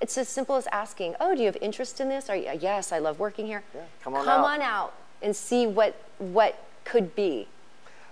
It's 0.00 0.18
as 0.18 0.28
simple 0.28 0.56
as 0.56 0.66
asking, 0.68 1.14
oh, 1.20 1.34
do 1.34 1.40
you 1.40 1.46
have 1.46 1.56
interest 1.60 2.00
in 2.00 2.08
this? 2.08 2.28
Are 2.28 2.36
you, 2.36 2.50
yes, 2.60 2.92
I 2.92 2.98
love 2.98 3.18
working 3.18 3.46
here. 3.46 3.62
Yeah, 3.74 3.82
come 4.02 4.14
on 4.14 4.24
come 4.24 4.40
out. 4.40 4.46
on 4.46 4.62
out 4.62 4.94
and 5.22 5.34
see 5.34 5.66
what, 5.66 5.94
what 6.18 6.58
could 6.84 7.14
be. 7.14 7.48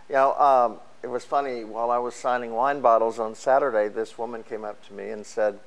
You 0.09 0.15
know, 0.15 0.35
um, 0.35 0.79
it 1.03 1.09
was 1.09 1.25
funny, 1.25 1.65
while 1.65 1.91
I 1.91 1.99
was 1.99 2.15
signing 2.15 2.53
wine 2.53 2.81
bottles 2.81 3.19
on 3.19 3.35
Saturday, 3.35 3.89
this 3.89 4.17
woman 4.17 4.43
came 4.43 4.65
up 4.65 4.87
to 4.87 4.95
me 4.95 5.11
and 5.11 5.27
said, 5.27 5.59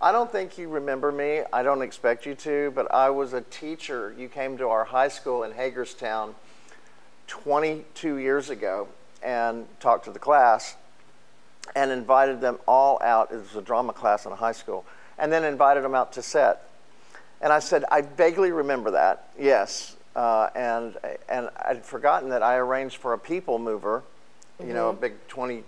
I 0.00 0.12
don't 0.12 0.30
think 0.30 0.58
you 0.58 0.68
remember 0.68 1.10
me. 1.10 1.42
I 1.52 1.62
don't 1.62 1.82
expect 1.82 2.26
you 2.26 2.34
to, 2.36 2.70
but 2.74 2.92
I 2.92 3.10
was 3.10 3.32
a 3.32 3.40
teacher. 3.40 4.14
You 4.16 4.28
came 4.28 4.58
to 4.58 4.68
our 4.68 4.84
high 4.84 5.08
school 5.08 5.42
in 5.42 5.52
Hagerstown 5.52 6.34
22 7.26 8.16
years 8.16 8.50
ago 8.50 8.88
and 9.22 9.66
talked 9.80 10.04
to 10.04 10.10
the 10.10 10.18
class 10.18 10.76
and 11.74 11.90
invited 11.90 12.40
them 12.40 12.58
all 12.68 13.00
out. 13.02 13.32
It 13.32 13.36
was 13.36 13.56
a 13.56 13.62
drama 13.62 13.92
class 13.92 14.26
in 14.26 14.32
a 14.32 14.36
high 14.36 14.52
school, 14.52 14.84
and 15.18 15.32
then 15.32 15.44
invited 15.44 15.82
them 15.82 15.94
out 15.94 16.12
to 16.14 16.22
set. 16.22 16.62
And 17.40 17.52
I 17.52 17.58
said, 17.58 17.84
I 17.90 18.00
vaguely 18.00 18.52
remember 18.52 18.92
that, 18.92 19.28
yes. 19.38 19.96
Uh, 20.14 20.48
and, 20.54 20.96
and 21.28 21.50
I'd 21.56 21.84
forgotten 21.84 22.30
that 22.30 22.42
I 22.42 22.56
arranged 22.56 22.96
for 22.96 23.12
a 23.12 23.18
people 23.18 23.58
mover 23.58 24.02
you 24.60 24.72
know, 24.72 24.88
a 24.88 24.92
mm-hmm. 24.92 25.00
big 25.00 25.28
20 25.28 25.64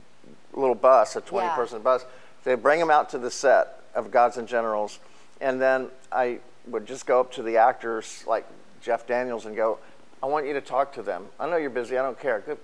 little 0.55 0.75
bus, 0.75 1.17
a 1.17 1.21
20 1.21 1.47
Yeah. 1.47 1.55
person 1.55 1.83
bus. 1.83 2.05
They 2.45 2.55
bring 2.55 2.81
them 2.81 2.91
out 2.91 3.11
to 3.11 3.19
the 3.19 3.31
set 3.31 3.83
of 3.95 4.11
Gods 4.11 4.37
and 4.37 4.49
Generals, 4.49 4.99
and 5.41 5.61
then 5.61 5.89
I 6.11 6.41
would 6.67 6.87
just 6.87 7.07
go 7.07 7.21
up 7.21 7.33
to 7.33 7.43
the 7.43 7.57
actors 7.59 8.25
like 8.27 8.47
Jeff 8.81 9.07
Daniels 9.07 9.47
and 9.47 9.57
go, 9.57 9.79
"I 10.23 10.27
want 10.27 10.47
you 10.47 10.55
to 10.55 10.61
talk 10.61 10.93
to 10.95 11.03
them. 11.03 11.27
I 11.39 11.49
know 11.49 11.57
you're 11.57 11.71
busy. 11.71 11.99
I 11.99 12.03
don't 12.03 12.19
care. 12.19 12.41
Give, 12.41 12.59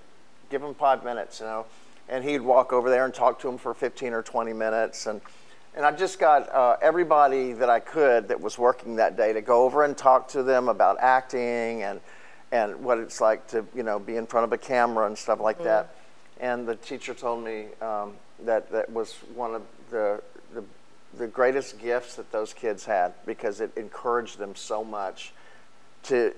give 0.51 0.63
them 0.63 0.75
five 0.75 1.05
minutes, 1.05 1.41
you 1.41 1.47
know." 1.47 1.67
And 2.09 2.23
he'd 2.25 2.43
walk 2.43 2.73
over 2.73 2.91
there 2.91 3.05
and 3.05 3.15
talk 3.15 3.41
to 3.41 3.47
them 3.47 3.59
for 3.59 3.73
15 3.75 4.13
or 4.13 4.23
20 4.23 4.53
minutes, 4.53 5.07
and 5.07 5.21
and 5.77 5.85
I 5.85 5.91
just 5.93 6.19
got 6.19 6.53
uh, 6.53 6.77
everybody 6.81 7.53
that 7.55 7.69
I 7.69 7.81
could 7.81 8.29
that 8.29 8.41
was 8.41 8.59
working 8.59 8.97
that 8.97 9.17
day 9.17 9.33
to 9.33 9.41
go 9.41 9.65
over 9.65 9.85
and 9.85 9.97
talk 9.97 10.29
to 10.29 10.43
them 10.43 10.69
about 10.69 10.99
acting 11.01 11.83
and 11.83 12.01
and 12.53 12.85
what 12.85 12.99
it's 12.99 13.21
like 13.21 13.49
to 13.49 13.67
you 13.75 13.83
know 13.83 13.99
be 13.99 14.17
in 14.17 14.27
front 14.27 14.45
of 14.45 14.53
a 14.53 14.59
camera 14.59 15.07
and 15.07 15.19
stuff 15.19 15.41
like 15.41 15.63
that. 15.65 15.95
And 16.41 16.67
the 16.67 16.77
teacher 16.77 17.15
told 17.15 17.45
me 17.45 17.67
um, 17.81 18.15
that 18.45 18.71
that 18.73 18.91
was 18.91 19.15
one 19.35 19.55
of 19.55 19.63
the, 19.91 20.23
the, 20.53 20.65
the 21.17 21.27
greatest 21.27 21.79
gifts 21.79 22.17
that 22.17 22.31
those 22.33 22.53
kids 22.53 22.85
had 22.85 23.15
because 23.25 23.61
it 23.61 23.71
encouraged 23.77 24.39
them 24.39 24.55
so 24.55 24.85
much 24.85 25.33
to 26.05 26.35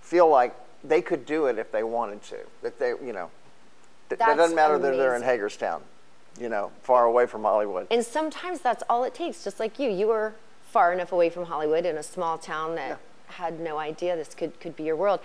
feel 0.00 0.28
like 0.28 0.54
they 0.82 1.02
could 1.02 1.26
do 1.26 1.46
it 1.46 1.58
if 1.58 1.70
they 1.70 1.82
wanted 1.82 2.22
to. 2.24 2.38
That 2.62 2.78
they, 2.78 2.88
you 2.88 3.12
know, 3.12 3.30
that 4.08 4.18
doesn't 4.18 4.56
matter 4.56 4.74
amazing. 4.74 4.92
that 4.92 4.96
they're 4.96 5.16
in 5.16 5.22
Hagerstown, 5.22 5.82
you 6.40 6.48
know, 6.48 6.70
far 6.82 7.04
away 7.04 7.26
from 7.26 7.42
Hollywood. 7.42 7.86
And 7.90 8.04
sometimes 8.04 8.60
that's 8.60 8.82
all 8.88 9.04
it 9.04 9.14
takes. 9.14 9.44
Just 9.44 9.58
like 9.60 9.78
you, 9.78 9.90
you 9.90 10.06
were 10.06 10.34
far 10.70 10.92
enough 10.92 11.12
away 11.12 11.30
from 11.30 11.46
Hollywood 11.46 11.86
in 11.86 11.96
a 11.96 12.02
small 12.02 12.38
town 12.38 12.74
that 12.74 12.88
yeah. 12.88 13.34
had 13.34 13.60
no 13.60 13.78
idea 13.78 14.16
this 14.16 14.34
could 14.34 14.58
could 14.60 14.76
be 14.76 14.84
your 14.84 14.96
world. 14.96 15.20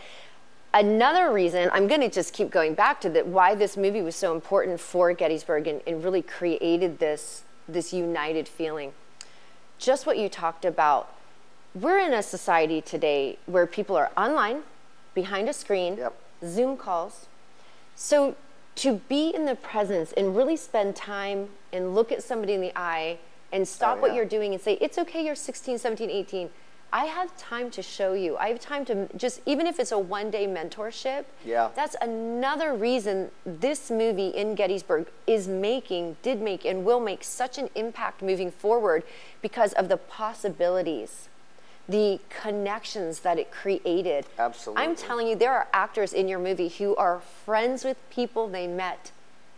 Another 0.73 1.32
reason, 1.32 1.69
I'm 1.71 1.88
going 1.88 2.02
to 2.02 2.10
just 2.10 2.34
keep 2.34 2.49
going 2.49 2.73
back 2.73 2.99
to 3.02 3.10
that, 3.12 3.28
why 3.28 3.54
this 3.54 3.78
movie 3.78 4.02
was 4.02 4.15
so 4.15 4.34
important 4.34 4.80
for 4.80 5.13
Gettysburg 5.13 5.67
and, 5.67 5.82
and 5.86 6.04
really 6.04 6.23
created 6.23 6.97
this, 6.97 7.43
this 7.67 7.93
united 7.93 8.47
feeling. 8.47 8.93
Just 9.78 10.08
what 10.08 10.17
you 10.17 10.30
talked 10.30 10.65
about. 10.65 11.13
We're 11.76 11.99
in 11.99 12.12
a 12.12 12.23
society 12.23 12.82
today 12.82 13.38
where 13.45 13.67
people 13.67 13.95
are 13.95 14.10
online, 14.17 14.63
behind 15.13 15.47
a 15.47 15.54
screen, 15.54 15.97
yep. 15.97 16.15
Zoom 16.43 16.76
calls. 16.76 17.28
So 17.95 18.36
to 18.75 18.95
be 19.09 19.29
in 19.29 19.45
the 19.45 19.55
presence 19.55 20.12
and 20.13 20.36
really 20.36 20.55
spend 20.55 20.95
time 20.95 21.49
and 21.71 21.95
look 21.95 22.12
at 22.12 22.23
somebody 22.23 22.53
in 22.53 22.62
the 22.62 22.71
eye 22.75 23.19
and 23.51 23.62
oh, 23.62 23.65
stop 23.65 23.93
oh, 23.93 23.95
yeah. 23.95 24.01
what 24.01 24.15
you're 24.15 24.25
doing 24.25 24.53
and 24.53 24.62
say, 24.62 24.77
it's 24.81 24.97
okay, 24.97 25.25
you're 25.25 25.36
16, 25.36 25.77
17, 25.77 26.09
18 26.09 26.49
I 26.93 27.05
have 27.05 27.36
time 27.38 27.71
to 27.71 27.81
show 27.81 28.13
you. 28.13 28.38
I 28.38 28.49
have 28.49 28.59
time 28.59 28.86
to 28.86 29.09
just, 29.17 29.41
even 29.47 29.65
if 29.65 29.79
it's 29.79 29.91
a 29.91 29.97
one 29.97 30.29
day 30.29 30.45
mentorship, 30.45 31.25
yeah. 31.43 31.69
that's 31.75 31.95
another 31.99 32.75
reason 32.75 33.31
this 33.43 33.89
movie 33.89 34.27
in 34.27 34.53
Gettysburg 34.53 35.07
is 35.25 35.47
making, 35.47 36.17
did 36.21 36.39
make, 36.39 36.65
and 36.65 36.86
will 36.86 36.99
make 36.99 37.23
such 37.23 37.57
an 37.57 37.71
impact 37.73 38.21
moving 38.21 38.51
forward 38.51 39.01
because 39.41 39.73
of 39.73 39.89
the 39.89 39.97
possibilities, 39.97 41.29
the 41.88 42.19
connections 42.30 43.19
that 43.19 43.38
it 43.38 43.52
created. 43.52 44.26
Absolutely. 44.39 44.84
I'm 44.84 44.96
telling 44.96 45.28
you, 45.28 45.36
there 45.36 45.54
are 45.54 45.67
actors 45.74 46.13
in 46.13 46.28
your 46.28 46.39
movie 46.39 46.69
who 46.69 46.96
are 46.96 47.19
friends 47.46 47.84
with 47.84 47.98
people 48.10 48.48
they 48.48 48.67
met 48.67 49.12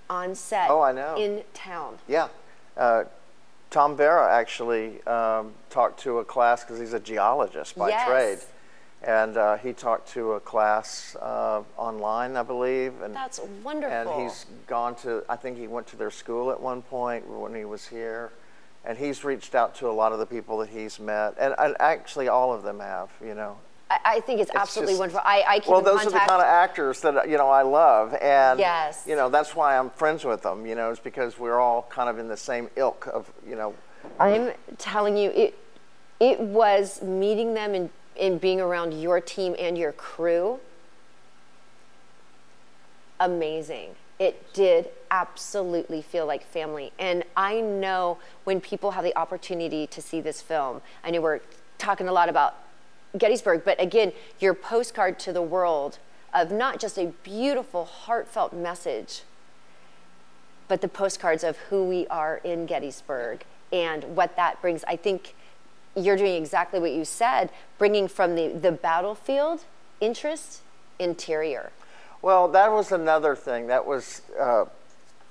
on 0.10 0.36
set 0.36 0.70
oh, 0.70 0.82
I 0.82 0.92
know. 0.92 1.16
in 1.16 1.44
town. 1.54 1.98
Yeah. 2.08 2.28
Uh, 2.76 3.06
Tom 3.70 3.96
Vera 3.98 4.34
actually 4.34 5.06
um, 5.06 5.52
talked 5.70 6.00
to 6.02 6.20
a 6.20 6.26
class 6.26 6.64
because 6.64 6.80
he's 6.80 6.94
a 6.94 7.00
geologist 7.00 7.78
by 7.78 7.90
yes. 7.90 8.08
trade. 8.08 8.40
And 9.04 9.38
uh, 9.38 9.58
he 9.58 9.74
talked 9.74 10.08
to 10.14 10.34
a 10.34 10.40
class 10.40 11.16
uh, 11.22 11.62
online, 11.78 12.38
I 12.38 12.44
believe. 12.44 13.02
And, 13.02 13.14
That's 13.14 13.40
wonderful. 13.64 14.14
And 14.14 14.24
he's 14.24 14.46
gone 14.66 14.96
to, 14.98 15.24
I 15.30 15.36
think 15.36 15.58
he 15.58 15.68
went 15.68 15.86
to 15.88 15.96
their 15.96 16.10
school 16.10 16.50
at 16.52 16.60
one 16.60 16.82
point 16.82 17.28
when 17.28 17.54
he 17.54 17.66
was 17.66 17.88
here. 17.88 18.32
And 18.86 18.98
he's 18.98 19.24
reached 19.24 19.56
out 19.56 19.76
to 19.76 19.90
a 19.90 19.92
lot 19.92 20.12
of 20.12 20.20
the 20.20 20.26
people 20.26 20.60
that 20.60 20.70
he's 20.70 21.00
met. 21.00 21.36
And, 21.40 21.56
and 21.58 21.76
actually, 21.80 22.28
all 22.28 22.54
of 22.54 22.64
them 22.64 22.80
have, 22.80 23.10
you 23.24 23.34
know. 23.34 23.58
I, 23.90 24.20
think 24.20 24.42
it's, 24.42 24.50
it's 24.50 24.60
absolutely 24.60 24.94
just, 24.94 25.00
wonderful. 25.00 25.22
I, 25.24 25.44
I 25.48 25.60
keep 25.60 25.70
well, 25.70 25.82
those 25.82 26.02
contact. 26.02 26.16
are 26.16 26.26
the 26.26 26.30
kind 26.30 26.42
of 26.42 26.48
actors 26.48 27.02
that 27.02 27.30
you 27.30 27.38
know 27.38 27.50
I 27.50 27.62
love, 27.62 28.16
and 28.20 28.60
yes. 28.60 29.06
you 29.08 29.16
know 29.16 29.30
that's 29.30 29.56
why 29.56 29.78
I'm 29.78 29.92
friends 29.92 30.26
with 30.26 30.42
them. 30.42 30.66
You 30.66 30.74
know, 30.74 30.90
it's 30.90 31.00
because 31.00 31.38
we're 31.38 31.60
all 31.60 31.88
kind 31.90 32.10
of 32.10 32.18
in 32.18 32.28
the 32.28 32.36
same 32.36 32.70
ilk 32.76 33.08
of 33.14 33.32
you 33.48 33.56
know. 33.56 33.76
I'm 34.20 34.54
telling 34.80 35.18
you, 35.18 35.30
it 35.30 35.58
it 36.20 36.40
was 36.40 37.02
meeting 37.02 37.54
them 37.54 37.74
and, 37.74 37.90
and 38.20 38.40
being 38.40 38.62
around 38.62 38.94
your 38.94 39.20
team 39.20 39.56
and 39.60 39.78
your 39.78 39.92
crew. 39.92 40.60
Amazing. 43.20 43.96
It 44.18 44.54
did 44.54 44.90
absolutely 45.12 46.02
feel 46.02 46.26
like 46.26 46.46
family. 46.46 46.92
And 46.98 47.24
I 47.36 47.60
know 47.60 48.18
when 48.46 48.62
people 48.62 48.92
have 48.92 49.04
the 49.04 49.18
opportunity 49.18 49.88
to 49.88 50.02
see 50.02 50.22
this 50.22 50.42
film, 50.42 50.82
I 51.04 51.12
know 51.12 51.22
we're 51.22 51.42
talking 51.78 52.08
a 52.08 52.14
lot 52.14 52.30
about 52.30 52.56
Gettysburg, 53.18 53.64
but 53.66 53.80
again, 53.82 54.14
your 54.40 54.54
postcard 54.54 55.20
to 55.20 55.34
the 55.34 55.42
world 55.42 56.00
of 56.34 56.52
not 56.52 56.80
just 56.80 56.98
a 56.98 57.08
beautiful, 57.24 57.86
heartfelt 57.86 58.54
message, 58.54 59.24
but 60.68 60.82
the 60.82 60.88
postcards 60.88 61.44
of 61.44 61.58
who 61.70 61.86
we 61.86 62.08
are 62.08 62.38
in 62.44 62.66
Gettysburg 62.66 63.46
and 63.72 64.04
what 64.16 64.36
that 64.36 64.62
brings. 64.62 64.84
I 64.86 64.96
think 64.96 65.36
you're 65.96 66.18
doing 66.18 66.36
exactly 66.36 66.80
what 66.80 66.92
you 66.92 67.06
said, 67.06 67.52
bringing 67.78 68.08
from 68.08 68.36
the, 68.36 68.50
the 68.50 68.72
battlefield 68.72 69.64
interest 70.02 70.62
interior. 71.00 71.72
Well, 72.26 72.48
that 72.48 72.72
was 72.72 72.92
another 72.92 73.36
thing. 73.36 73.68
That 73.68 73.86
was, 73.86 74.24
uh, 74.40 74.66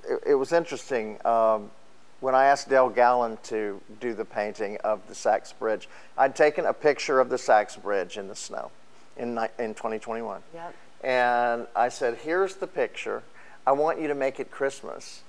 it, 0.08 0.22
it, 0.28 0.34
was 0.36 0.52
interesting. 0.52 1.18
Um, 1.26 1.72
when 2.20 2.36
I 2.36 2.44
asked 2.44 2.68
Dale 2.68 2.88
Gallon 2.88 3.36
to 3.48 3.80
do 3.98 4.14
the 4.14 4.24
painting 4.24 4.76
of 4.84 5.00
the 5.08 5.14
Sachs 5.16 5.52
Bridge, 5.52 5.88
I'd 6.16 6.36
taken 6.36 6.66
a 6.66 6.72
picture 6.72 7.18
of 7.18 7.30
the 7.30 7.36
Sachs 7.36 7.74
Bridge 7.74 8.16
in 8.16 8.28
the 8.28 8.36
snow 8.36 8.70
in, 9.16 9.30
in 9.58 9.74
2021. 9.74 10.40
Yep. 10.54 10.74
And 11.02 11.66
I 11.74 11.88
said, 11.88 12.18
Here's 12.18 12.54
the 12.54 12.68
picture. 12.68 13.24
I 13.66 13.72
want 13.72 14.00
you 14.00 14.06
to 14.06 14.14
make 14.14 14.38
it 14.38 14.52
Christmas. 14.52 15.22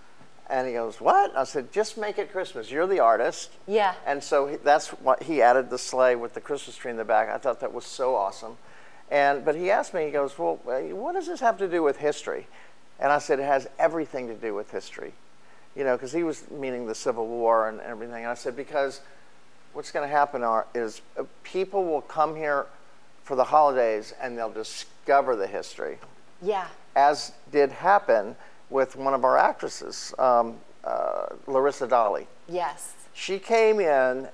And 0.48 0.68
he 0.68 0.74
goes, 0.74 1.02
What? 1.02 1.36
I 1.36 1.46
said, 1.46 1.72
Just 1.72 1.98
make 1.98 2.20
it 2.20 2.32
Christmas. 2.32 2.70
You're 2.70 2.86
the 2.86 3.00
artist. 3.00 3.50
Yeah. 3.66 3.96
And 4.06 4.24
so 4.24 4.46
he, 4.46 4.58
that's 4.58 4.90
what 4.90 5.24
he 5.24 5.42
added 5.42 5.72
the 5.72 5.80
sleigh 5.80 6.16
with 6.16 6.36
the 6.36 6.42
Christmas 6.42 6.76
tree 6.76 6.92
in 6.92 6.98
the 6.98 7.04
back. 7.04 7.28
I 7.28 7.40
thought 7.40 7.60
that 7.62 7.74
was 7.74 7.88
so 7.88 8.16
awesome. 8.16 8.56
And 9.12 9.46
but 9.46 9.56
he 9.56 9.70
asked 9.72 9.94
me, 9.94 10.06
he 10.06 10.12
goes, 10.12 10.38
Well, 10.38 10.60
uh, 10.68 10.80
what 10.96 11.14
does 11.14 11.28
this 11.28 11.40
have 11.40 11.58
to 11.60 11.68
do 11.68 11.84
with 11.84 11.98
history? 11.98 12.48
And 13.00 13.12
I 13.12 13.20
said, 13.20 13.40
It 13.40 13.44
has 13.46 13.68
everything 13.78 14.28
to 14.28 14.34
do 14.36 14.54
with 14.54 14.72
history. 14.72 15.14
You 15.76 15.84
know, 15.84 15.96
because 15.96 16.12
he 16.14 16.24
was 16.24 16.50
meaning 16.50 16.86
the 16.88 16.96
Civil 16.96 17.28
War 17.28 17.68
and 17.70 17.82
everything. 17.82 18.24
And 18.24 18.28
I 18.32 18.34
said, 18.36 18.56
Because 18.56 19.02
what's 19.74 19.92
going 19.92 20.08
to 20.08 20.14
happen 20.14 20.44
are, 20.44 20.66
is 20.74 21.02
uh, 21.20 21.24
people 21.44 21.84
will 21.84 22.02
come 22.02 22.36
here 22.36 22.66
for 23.24 23.36
the 23.36 23.44
holidays 23.44 24.14
and 24.22 24.38
they'll 24.38 24.52
discover 24.52 25.36
the 25.36 25.48
history 25.48 25.98
Yeah. 26.42 26.68
as 26.96 27.32
did 27.52 27.72
happen 27.72 28.36
with 28.70 28.96
one 28.96 29.14
of 29.14 29.26
our 29.26 29.38
actresses, 29.38 30.14
um, 30.20 30.58
uh, 30.84 31.26
Larissa 31.48 31.88
Dolly. 31.88 32.28
Yes. 32.48 32.94
She 33.14 33.38
came 33.40 33.80
in 33.80 34.30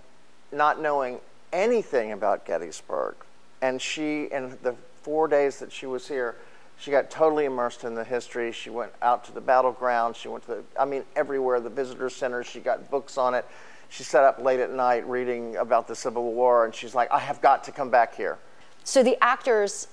not 0.52 0.82
knowing 0.82 1.20
anything 1.54 2.12
about 2.12 2.46
Gettysburg, 2.46 3.16
and 3.62 3.82
she, 3.82 4.26
in 4.26 4.58
the 4.64 4.76
four 5.04 5.28
days 5.28 5.60
that 5.60 5.72
she 5.72 5.86
was 5.86 6.08
here, 6.08 6.36
she 6.80 6.90
got 6.90 7.12
totally 7.12 7.46
immersed 7.46 7.84
in 7.84 7.94
the 7.94 8.04
history. 8.04 8.52
She 8.52 8.70
went 8.70 8.92
out 9.02 9.24
to 9.26 9.32
the 9.32 9.42
battleground. 9.42 10.16
She 10.16 10.28
went 10.28 10.46
to, 10.46 10.56
the, 10.56 10.64
I 10.80 10.86
mean, 10.86 11.04
everywhere, 11.16 11.60
the 11.60 11.70
visitor 11.70 12.10
center. 12.10 12.44
She 12.44 12.60
got 12.60 12.90
books 12.90 13.18
on 13.18 13.36
it. 13.36 13.46
She 13.90 14.04
sat 14.04 14.24
up 14.24 14.40
late 14.42 14.60
at 14.60 14.72
night 14.72 15.08
reading 15.08 15.58
about 15.58 15.88
the 15.88 15.96
Civil 15.96 16.32
War, 16.34 16.66
and 16.66 16.74
she's 16.74 16.96
like, 16.96 17.12
I 17.12 17.20
have 17.20 17.42
got 17.42 17.64
to 17.66 17.72
come 17.72 17.90
back 17.90 18.16
here. 18.16 18.40
So 18.84 19.04
the 19.04 19.22
actors, 19.22 19.88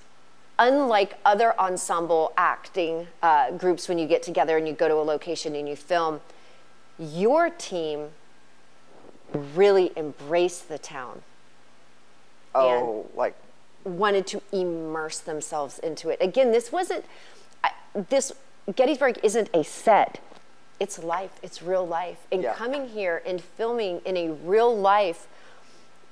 unlike 0.58 1.18
other 1.24 1.58
ensemble 1.60 2.32
acting 2.36 3.08
uh, 3.22 3.50
groups, 3.50 3.88
when 3.88 3.98
you 3.98 4.06
get 4.06 4.22
together 4.22 4.56
and 4.56 4.66
you 4.66 4.72
go 4.72 4.88
to 4.88 4.94
a 4.94 5.02
location 5.02 5.54
and 5.56 5.68
you 5.68 5.76
film, 5.76 6.20
your 6.98 7.50
team 7.50 8.10
really 9.54 9.92
embraced 9.96 10.68
the 10.68 10.78
town, 10.78 11.22
Oh, 12.54 13.06
like 13.14 13.34
wanted 13.88 14.26
to 14.28 14.42
immerse 14.52 15.18
themselves 15.18 15.78
into 15.80 16.08
it. 16.10 16.18
Again, 16.20 16.52
this 16.52 16.70
wasn't 16.72 17.04
I, 17.64 17.70
this 18.08 18.32
Gettysburg 18.76 19.18
isn't 19.22 19.48
a 19.54 19.64
set. 19.64 20.20
It's 20.78 21.02
life. 21.02 21.32
It's 21.42 21.62
real 21.62 21.86
life. 21.86 22.18
And 22.30 22.42
Yeah. 22.42 22.54
coming 22.54 22.88
here 22.88 23.22
and 23.26 23.40
filming 23.42 24.00
in 24.04 24.16
a 24.16 24.30
real 24.30 24.76
life, 24.76 25.26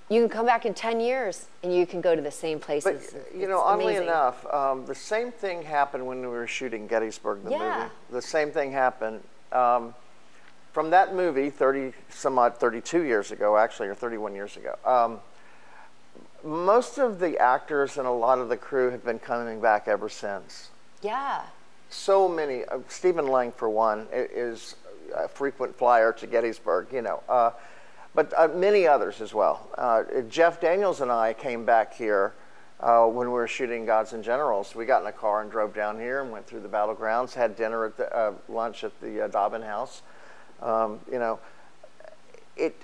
you 0.09 0.21
can 0.21 0.29
come 0.29 0.47
back 0.47 0.65
in 0.65 0.73
10 0.75 1.01
years 1.01 1.47
and 1.63 1.75
you 1.75 1.87
can 1.87 2.01
go 2.01 2.17
to 2.17 2.23
the 2.23 2.31
same 2.31 2.59
But 2.59 2.65
places. 2.67 3.15
you 3.35 3.47
know, 3.49 3.61
oddly 3.61 3.87
amazing. 3.87 4.05
enough, 4.09 4.47
um, 4.53 4.87
the 4.87 4.95
same 4.95 5.31
thing 5.33 5.63
happened 5.63 6.07
when 6.07 6.21
we 6.21 6.27
were 6.29 6.47
shooting 6.47 6.87
Gettysburg, 6.87 7.45
the 7.45 7.51
Yeah. 7.51 7.59
movie. 7.79 7.91
The 8.11 8.23
same 8.23 8.51
thing 8.51 8.73
happened. 8.73 9.23
Um, 9.53 9.95
from 10.73 10.91
that 10.91 11.15
movie, 11.15 11.51
30 11.51 11.93
some 12.11 12.39
odd, 12.39 12.57
32 12.59 13.03
years 13.03 13.31
ago, 13.31 13.57
actually, 13.57 13.89
or 13.89 13.95
31 13.95 14.35
years 14.35 14.57
ago. 14.57 14.75
Um, 14.85 15.21
most 16.47 16.99
of 16.99 17.19
the 17.19 17.39
actors 17.39 17.99
and 17.99 18.07
a 18.07 18.13
lot 18.13 18.39
of 18.39 18.49
the 18.49 18.57
crew 18.57 18.91
have 18.91 19.05
been 19.05 19.19
coming 19.19 19.61
back 19.61 19.89
ever 19.89 20.09
since. 20.09 20.71
Yeah. 21.03 21.43
So 21.91 22.29
many. 22.29 22.65
Uh, 22.65 22.79
Stephen 22.89 23.27
Lang, 23.27 23.53
for 23.53 23.69
one, 23.69 24.07
is 24.13 24.77
a 25.15 25.29
frequent 25.29 25.75
flyer 25.75 26.13
to 26.13 26.27
Gettysburg. 26.27 26.89
You 26.93 27.03
know, 27.03 27.23
uh, 27.29 27.51
but 28.15 28.33
uh, 28.37 28.49
many 28.49 28.87
others 28.87 29.21
as 29.21 29.35
well. 29.35 29.69
Uh, 29.77 30.05
Jeff 30.29 30.61
Daniels 30.61 31.01
and 31.01 31.11
I 31.11 31.33
came 31.33 31.65
back 31.65 31.95
here 31.95 32.33
uh, 32.81 33.07
when 33.07 33.29
we 33.29 33.35
were 33.35 33.49
shooting 33.49 33.85
Gods 33.85 34.13
and 34.13 34.23
Generals. 34.23 34.75
We 34.75 34.87
got 34.87 35.03
in 35.03 35.09
a 35.09 35.13
car 35.13 35.43
and 35.43 35.51
drove 35.51 35.75
down 35.75 35.99
here 35.99 36.23
and 36.23 36.31
went 36.31 36.47
through 36.47 36.61
the 36.61 36.69
battlegrounds. 36.69 37.35
Had 37.35 37.57
dinner 37.57 37.87
at 37.87 37.97
the 37.97 38.15
uh, 38.17 38.33
lunch 38.49 38.85
at 38.85 38.99
the 39.01 39.23
uh, 39.23 39.29
Dobbin 39.29 39.63
House. 39.63 40.03
Um, 40.63 41.01
you 41.11 41.19
know, 41.19 41.39
it 42.57 42.77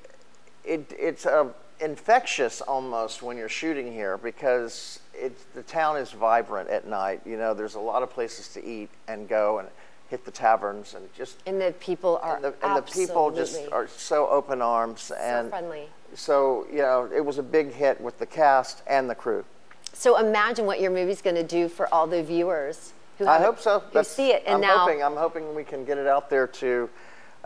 it 0.64 0.92
it's 0.98 1.27
uh, 1.27 1.48
infectious 1.82 2.60
almost 2.60 3.22
when 3.22 3.36
you're 3.36 3.48
shooting 3.48 3.92
here 3.92 4.16
because 4.16 5.00
it's 5.12 5.44
the 5.54 5.62
town 5.62 5.96
is 5.96 6.12
vibrant 6.12 6.70
at 6.70 6.86
night. 6.86 7.20
You 7.26 7.36
know, 7.36 7.52
there's 7.54 7.74
a 7.74 7.80
lot 7.80 8.02
of 8.02 8.10
places 8.10 8.48
to 8.54 8.64
eat 8.64 8.88
and 9.08 9.28
go 9.28 9.58
and 9.58 9.68
hit 10.08 10.24
the 10.24 10.30
taverns 10.30 10.94
and 10.94 11.12
just 11.14 11.38
And 11.46 11.60
the 11.60 11.74
people 11.80 12.20
are 12.22 12.36
and 12.36 12.44
the, 12.44 12.54
and 12.62 12.76
the 12.76 12.82
people 12.82 13.30
just 13.30 13.60
are 13.72 13.88
so 13.88 14.28
open 14.28 14.62
arms 14.62 15.10
and 15.18 15.46
so 15.46 15.50
friendly. 15.50 15.88
So 16.14 16.66
you 16.70 16.78
know, 16.78 17.10
it 17.14 17.24
was 17.24 17.38
a 17.38 17.42
big 17.42 17.72
hit 17.72 18.00
with 18.00 18.18
the 18.18 18.26
cast 18.26 18.82
and 18.86 19.10
the 19.10 19.14
crew. 19.14 19.44
So 19.92 20.18
imagine 20.18 20.66
what 20.66 20.80
your 20.80 20.90
movie's 20.90 21.20
going 21.20 21.36
to 21.36 21.42
do 21.42 21.68
for 21.68 21.92
all 21.92 22.06
the 22.06 22.22
viewers 22.22 22.92
who 23.18 23.26
I 23.26 23.40
hope 23.40 23.58
so. 23.58 23.80
Who 23.80 24.04
see 24.04 24.30
it, 24.32 24.42
and 24.46 24.56
I'm 24.56 24.60
now 24.60 24.78
hoping 24.78 25.02
I'm 25.02 25.16
hoping 25.16 25.54
we 25.54 25.64
can 25.64 25.84
get 25.84 25.98
it 25.98 26.06
out 26.06 26.30
there 26.30 26.46
to 26.46 26.88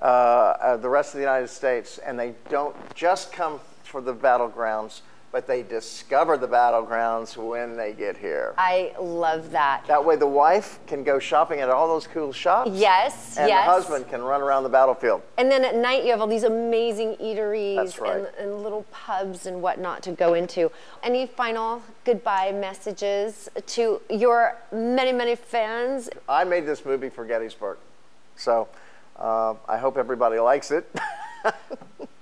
uh, 0.00 0.04
uh, 0.04 0.76
the 0.76 0.88
rest 0.88 1.14
of 1.14 1.18
the 1.18 1.24
United 1.24 1.48
States, 1.48 1.98
and 1.98 2.18
they 2.18 2.34
don't 2.48 2.76
just 2.94 3.32
come 3.32 3.60
for 3.86 4.00
the 4.00 4.14
battlegrounds, 4.14 5.00
but 5.32 5.46
they 5.46 5.62
discover 5.62 6.36
the 6.36 6.48
battlegrounds 6.48 7.36
when 7.36 7.76
they 7.76 7.92
get 7.92 8.16
here. 8.16 8.54
I 8.56 8.94
love 9.00 9.50
that. 9.52 9.84
that 9.86 10.04
way, 10.04 10.16
the 10.16 10.26
wife 10.26 10.78
can 10.86 11.04
go 11.04 11.18
shopping 11.18 11.60
at 11.60 11.68
all 11.68 11.88
those 11.88 12.06
cool 12.06 12.32
shops. 12.32 12.70
Yes, 12.72 13.36
and 13.36 13.48
yes. 13.48 13.66
the 13.66 13.70
husband 13.70 14.08
can 14.08 14.22
run 14.22 14.40
around 14.40 14.62
the 14.62 14.68
battlefield. 14.68 15.22
And 15.36 15.50
then 15.50 15.64
at 15.64 15.76
night, 15.76 16.04
you 16.04 16.10
have 16.10 16.20
all 16.20 16.26
these 16.26 16.44
amazing 16.44 17.16
eateries 17.16 18.00
right. 18.00 18.16
and, 18.16 18.28
and 18.38 18.62
little 18.62 18.84
pubs 18.90 19.46
and 19.46 19.60
whatnot 19.62 20.02
to 20.04 20.12
go 20.12 20.34
into. 20.34 20.70
Any 21.02 21.26
final 21.26 21.82
goodbye 22.04 22.52
messages 22.52 23.48
to 23.66 24.00
your 24.08 24.56
many, 24.72 25.12
many 25.12 25.36
fans? 25.36 26.08
I 26.28 26.44
made 26.44 26.66
this 26.66 26.84
movie 26.84 27.10
for 27.10 27.24
Gettysburg, 27.24 27.78
so 28.36 28.68
uh, 29.16 29.54
I 29.68 29.76
hope 29.76 29.96
everybody 29.96 30.38
likes 30.38 30.70
it. 30.70 30.90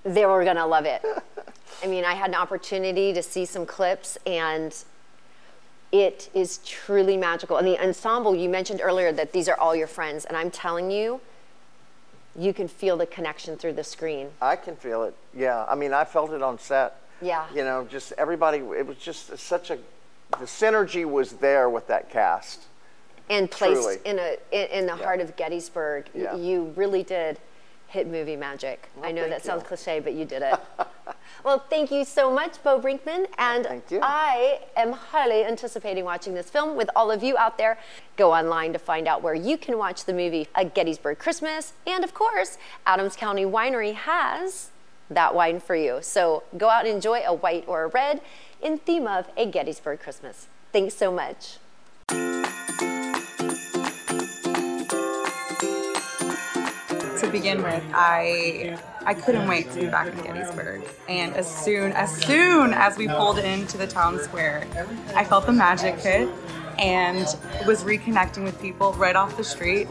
They 0.05 0.27
were 0.27 0.45
going 0.45 0.57
to 0.57 0.67
love 0.67 0.85
it. 0.85 1.03
I 1.83 1.87
mean, 1.87 2.05
I 2.05 2.15
had 2.15 2.31
an 2.31 2.35
opportunity 2.35 3.13
to 3.13 3.23
see 3.23 3.45
some 3.45 3.67
clips, 3.67 4.17
and 4.27 4.75
it 5.93 6.31
is 6.35 6.59
truly 6.65 7.17
magical. 7.17 7.57
And 7.57 7.67
the 7.67 7.79
ensemble, 7.79 8.35
you 8.35 8.49
mentioned 8.49 8.81
earlier 8.83 9.13
that 9.13 9.33
these 9.33 9.49
are 9.49 9.57
all 9.59 9.75
your 9.77 9.87
friends, 9.87 10.25
and 10.25 10.37
I'm 10.37 10.51
telling 10.51 10.91
you, 10.91 11.21
you 12.37 12.53
can 12.53 12.67
feel 12.67 12.97
the 12.97 13.07
connection 13.07 13.57
through 13.57 13.75
the 13.75 13.85
screen. 13.85 14.29
I 14.43 14.57
can 14.57 14.77
feel 14.77 15.05
it. 15.05 15.15
Yeah, 15.35 15.65
I 15.69 15.75
mean, 15.75 15.93
I 15.93 16.05
felt 16.05 16.33
it 16.33 16.43
on 16.43 16.59
set. 16.59 17.01
Yeah. 17.23 17.47
You 17.55 17.65
know, 17.65 17.87
just 17.89 18.13
everybody. 18.19 18.59
It 18.59 18.87
was 18.87 18.97
just 18.97 19.37
such 19.39 19.71
a. 19.71 19.79
The 20.31 20.47
synergy 20.47 21.05
was 21.09 21.35
there 21.35 21.71
with 21.71 21.87
that 21.87 22.11
cast. 22.11 22.63
and 23.31 23.49
placed 23.51 23.83
Truly. 23.83 23.97
in 24.05 24.19
a 24.19 24.79
in, 24.79 24.87
the 24.87 24.97
heart 24.97 25.21
of 25.21 25.37
Gettysburg. 25.37 26.09
Yeah. 26.13 26.35
You 26.35 26.73
really 26.77 27.05
did 27.05 27.39
hit 27.87 28.09
movie 28.09 28.37
magic. 28.37 28.91
I 29.01 29.13
know 29.13 29.29
that 29.29 29.45
sounds 29.45 29.63
you. 29.63 29.69
cliche, 29.69 30.01
but 30.01 30.15
you 30.15 30.25
did 30.25 30.43
it. 30.43 30.59
well, 31.45 31.65
thank 31.71 31.91
you 31.91 32.05
so 32.05 32.33
much, 32.33 32.63
Bo 32.63 32.81
Brinkman, 32.81 33.27
and. 33.39 33.67
I 34.03 34.61
am 34.77 34.93
highly 34.93 35.45
anticipating 35.45 36.05
watching 36.05 36.35
this 36.35 36.51
film 36.51 36.77
with 36.77 36.91
all 36.97 37.11
of 37.11 37.23
you 37.23 37.37
out 37.37 37.59
there. 37.59 37.79
Go 38.17 38.33
online 38.33 38.73
to 38.73 38.79
find 38.79 39.07
out 39.07 39.23
where 39.23 39.35
you 39.35 39.59
can 39.59 39.79
watch 39.79 40.05
the 40.05 40.13
movie 40.13 40.49
A 40.55 40.65
Gettysburg 40.65 41.19
Christmas, 41.19 41.73
and 41.87 42.05
of 42.05 42.15
course, 42.15 42.59
Adams 42.87 43.17
County 43.17 43.45
Winery 43.45 43.95
has 43.95 44.71
that 45.11 45.35
wine 45.35 45.61
for 45.61 45.77
you. 45.77 45.99
So 46.01 46.43
go 46.57 46.69
out 46.71 46.87
and 46.87 46.95
enjoy 46.95 47.23
a 47.27 47.35
white 47.35 47.65
or 47.67 47.85
a 47.85 47.89
red 47.89 48.21
in 48.63 48.79
theme 48.79 49.07
of 49.07 49.29
a 49.37 49.47
Gettysburg 49.47 50.01
Christmas. 50.01 50.47
Thanks 50.73 50.95
so 50.95 51.13
much. 51.13 51.59
To 57.25 57.33
begin 57.33 57.63
with, 57.63 57.83
I 57.93 58.79
I 59.07 59.15
couldn't 59.15 59.49
wait 59.49 59.71
to 59.73 59.81
be 59.81 59.87
back 59.87 60.09
in 60.09 60.23
Gettysburg. 60.23 60.83
And 61.09 61.35
as 61.35 61.47
soon 61.47 61.93
as 61.93 62.11
soon 62.25 62.73
as 62.73 62.97
we 62.97 63.09
pulled 63.09 63.39
into 63.39 63.77
the 63.77 63.87
town 63.87 64.19
square, 64.21 64.67
I 65.15 65.25
felt 65.25 65.47
the 65.47 65.53
magic 65.53 65.99
hit 65.99 66.29
and 66.79 67.27
was 67.67 67.85
reconnecting 67.85 68.45
with 68.45 68.61
people 68.61 68.93
right 68.95 69.17
off 69.17 69.37
the 69.37 69.45
street. 69.45 69.89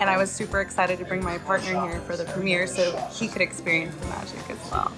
And 0.00 0.10
I 0.10 0.16
was 0.16 0.30
super 0.30 0.60
excited 0.60 0.98
to 0.98 1.04
bring 1.04 1.22
my 1.22 1.38
partner 1.38 1.80
here 1.88 2.00
for 2.00 2.16
the 2.16 2.24
premiere 2.24 2.66
so 2.66 2.96
he 3.12 3.28
could 3.28 3.42
experience 3.42 3.94
the 3.96 4.06
magic 4.06 4.50
as 4.50 4.70
well. 4.70 4.92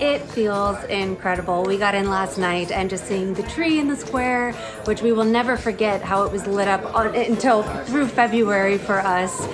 It 0.00 0.22
feels 0.22 0.82
incredible. 0.84 1.62
We 1.62 1.78
got 1.78 1.94
in 1.94 2.10
last 2.10 2.36
night 2.36 2.72
and 2.72 2.90
just 2.90 3.06
seeing 3.06 3.34
the 3.34 3.44
tree 3.44 3.78
in 3.78 3.86
the 3.86 3.96
square, 3.96 4.52
which 4.84 5.02
we 5.02 5.12
will 5.12 5.24
never 5.24 5.56
forget 5.56 6.02
how 6.02 6.24
it 6.24 6.32
was 6.32 6.46
lit 6.46 6.66
up 6.66 6.94
on, 6.94 7.14
until 7.14 7.62
through 7.84 8.08
February 8.08 8.76
for 8.76 8.98
us. 9.00 9.48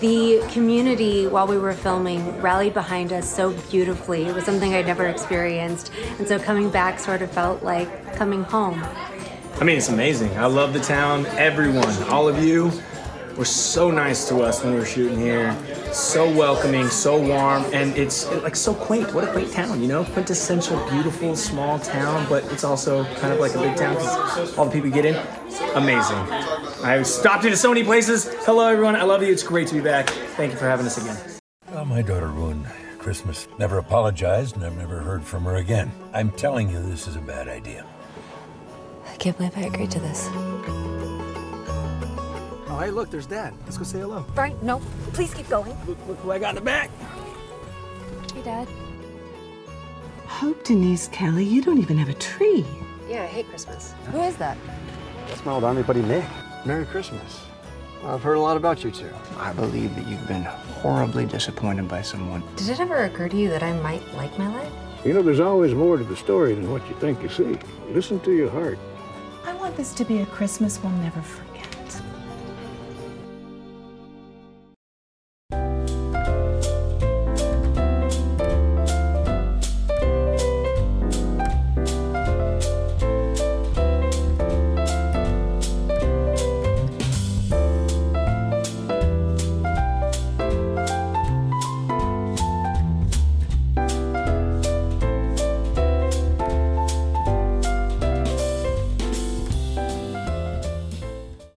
The 0.00 0.46
community, 0.52 1.26
while 1.26 1.48
we 1.48 1.58
were 1.58 1.72
filming, 1.72 2.40
rallied 2.40 2.72
behind 2.72 3.12
us 3.12 3.28
so 3.28 3.50
beautifully. 3.68 4.26
It 4.26 4.34
was 4.34 4.44
something 4.44 4.72
I'd 4.72 4.86
never 4.86 5.08
experienced. 5.08 5.90
And 6.18 6.28
so 6.28 6.38
coming 6.38 6.70
back 6.70 7.00
sort 7.00 7.20
of 7.20 7.32
felt 7.32 7.64
like 7.64 8.14
coming 8.14 8.44
home. 8.44 8.80
I 9.60 9.64
mean, 9.64 9.76
it's 9.76 9.88
amazing. 9.88 10.38
I 10.38 10.46
love 10.46 10.72
the 10.72 10.78
town. 10.78 11.26
Everyone, 11.26 11.90
all 12.04 12.28
of 12.28 12.38
you, 12.44 12.70
were 13.36 13.44
so 13.44 13.90
nice 13.90 14.28
to 14.28 14.40
us 14.40 14.62
when 14.62 14.74
we 14.74 14.78
were 14.78 14.86
shooting 14.86 15.18
here. 15.18 15.56
So 15.92 16.30
welcoming, 16.30 16.88
so 16.88 17.18
warm, 17.18 17.64
and 17.72 17.96
it's 17.96 18.30
like 18.42 18.56
so 18.56 18.74
quaint. 18.74 19.12
What 19.14 19.24
a 19.24 19.32
quaint 19.32 19.52
town, 19.52 19.80
you 19.80 19.88
know? 19.88 20.04
Quintessential, 20.04 20.78
beautiful, 20.90 21.36
small 21.36 21.78
town, 21.78 22.26
but 22.28 22.44
it's 22.52 22.64
also 22.64 23.04
kind 23.16 23.32
of 23.32 23.40
like 23.40 23.54
a 23.54 23.58
big 23.60 23.76
town 23.76 23.94
because 23.94 24.56
all 24.56 24.66
the 24.66 24.70
people 24.70 24.88
you 24.88 24.94
get 24.94 25.04
in, 25.04 25.16
amazing. 25.74 26.18
I've 26.84 27.06
stopped 27.06 27.44
into 27.44 27.56
so 27.56 27.68
many 27.68 27.84
places. 27.84 28.32
Hello, 28.44 28.68
everyone. 28.68 28.96
I 28.96 29.02
love 29.02 29.22
you. 29.22 29.32
It's 29.32 29.42
great 29.42 29.68
to 29.68 29.74
be 29.74 29.80
back. 29.80 30.10
Thank 30.36 30.52
you 30.52 30.58
for 30.58 30.66
having 30.66 30.86
us 30.86 30.96
again. 30.98 31.16
Well, 31.72 31.84
my 31.84 32.02
daughter 32.02 32.28
ruined 32.28 32.66
Christmas. 32.98 33.48
Never 33.58 33.78
apologized, 33.78 34.56
and 34.56 34.64
I've 34.64 34.76
never 34.76 34.98
heard 34.98 35.24
from 35.24 35.44
her 35.44 35.56
again. 35.56 35.90
I'm 36.12 36.30
telling 36.32 36.70
you, 36.70 36.80
this 36.82 37.06
is 37.08 37.16
a 37.16 37.20
bad 37.20 37.48
idea. 37.48 37.84
I 39.10 39.16
can't 39.16 39.36
believe 39.36 39.56
I 39.56 39.62
agreed 39.62 39.90
to 39.92 40.00
this. 40.00 40.28
Oh, 42.78 42.80
hey, 42.82 42.92
look, 42.92 43.10
there's 43.10 43.26
Dad. 43.26 43.54
Let's 43.64 43.76
go 43.76 43.82
say 43.82 43.98
hello. 43.98 44.24
Brian, 44.36 44.56
no, 44.62 44.78
please 45.12 45.34
keep 45.34 45.48
going. 45.48 45.76
Look, 45.88 45.98
look 46.06 46.16
who 46.18 46.30
I 46.30 46.38
got 46.38 46.50
in 46.50 46.54
the 46.54 46.60
back. 46.60 46.90
Hey, 48.32 48.40
Dad. 48.42 48.68
Oh, 50.40 50.54
Denise 50.62 51.08
Kelly, 51.08 51.44
you 51.44 51.60
don't 51.60 51.78
even 51.78 51.98
have 51.98 52.08
a 52.08 52.14
tree. 52.14 52.64
Yeah, 53.08 53.24
I 53.24 53.26
hate 53.26 53.48
Christmas. 53.48 53.94
Who 54.12 54.20
is 54.20 54.36
that? 54.36 54.56
That's 55.26 55.44
my 55.44 55.54
old 55.54 55.64
army 55.64 55.82
buddy 55.82 56.02
Nick. 56.02 56.24
Merry 56.64 56.86
Christmas. 56.86 57.40
I've 58.04 58.22
heard 58.22 58.36
a 58.36 58.40
lot 58.40 58.56
about 58.56 58.84
you 58.84 58.92
two. 58.92 59.10
I 59.38 59.52
believe 59.54 59.96
that 59.96 60.06
you've 60.06 60.28
been 60.28 60.44
horribly 60.44 61.26
disappointed 61.26 61.88
by 61.88 62.02
someone. 62.02 62.44
Did 62.54 62.68
it 62.68 62.78
ever 62.78 63.06
occur 63.06 63.28
to 63.28 63.36
you 63.36 63.48
that 63.48 63.64
I 63.64 63.72
might 63.80 64.06
like 64.14 64.38
my 64.38 64.46
life? 64.54 64.72
You 65.04 65.14
know, 65.14 65.22
there's 65.22 65.40
always 65.40 65.74
more 65.74 65.96
to 65.96 66.04
the 66.04 66.14
story 66.14 66.54
than 66.54 66.70
what 66.70 66.88
you 66.88 66.94
think 67.00 67.24
you 67.24 67.28
see. 67.28 67.58
Listen 67.88 68.20
to 68.20 68.30
your 68.30 68.50
heart. 68.50 68.78
I 69.44 69.52
want 69.54 69.76
this 69.76 69.92
to 69.94 70.04
be 70.04 70.18
a 70.18 70.26
Christmas 70.26 70.80
we'll 70.80 70.92
never 70.92 71.20
forget. 71.22 71.47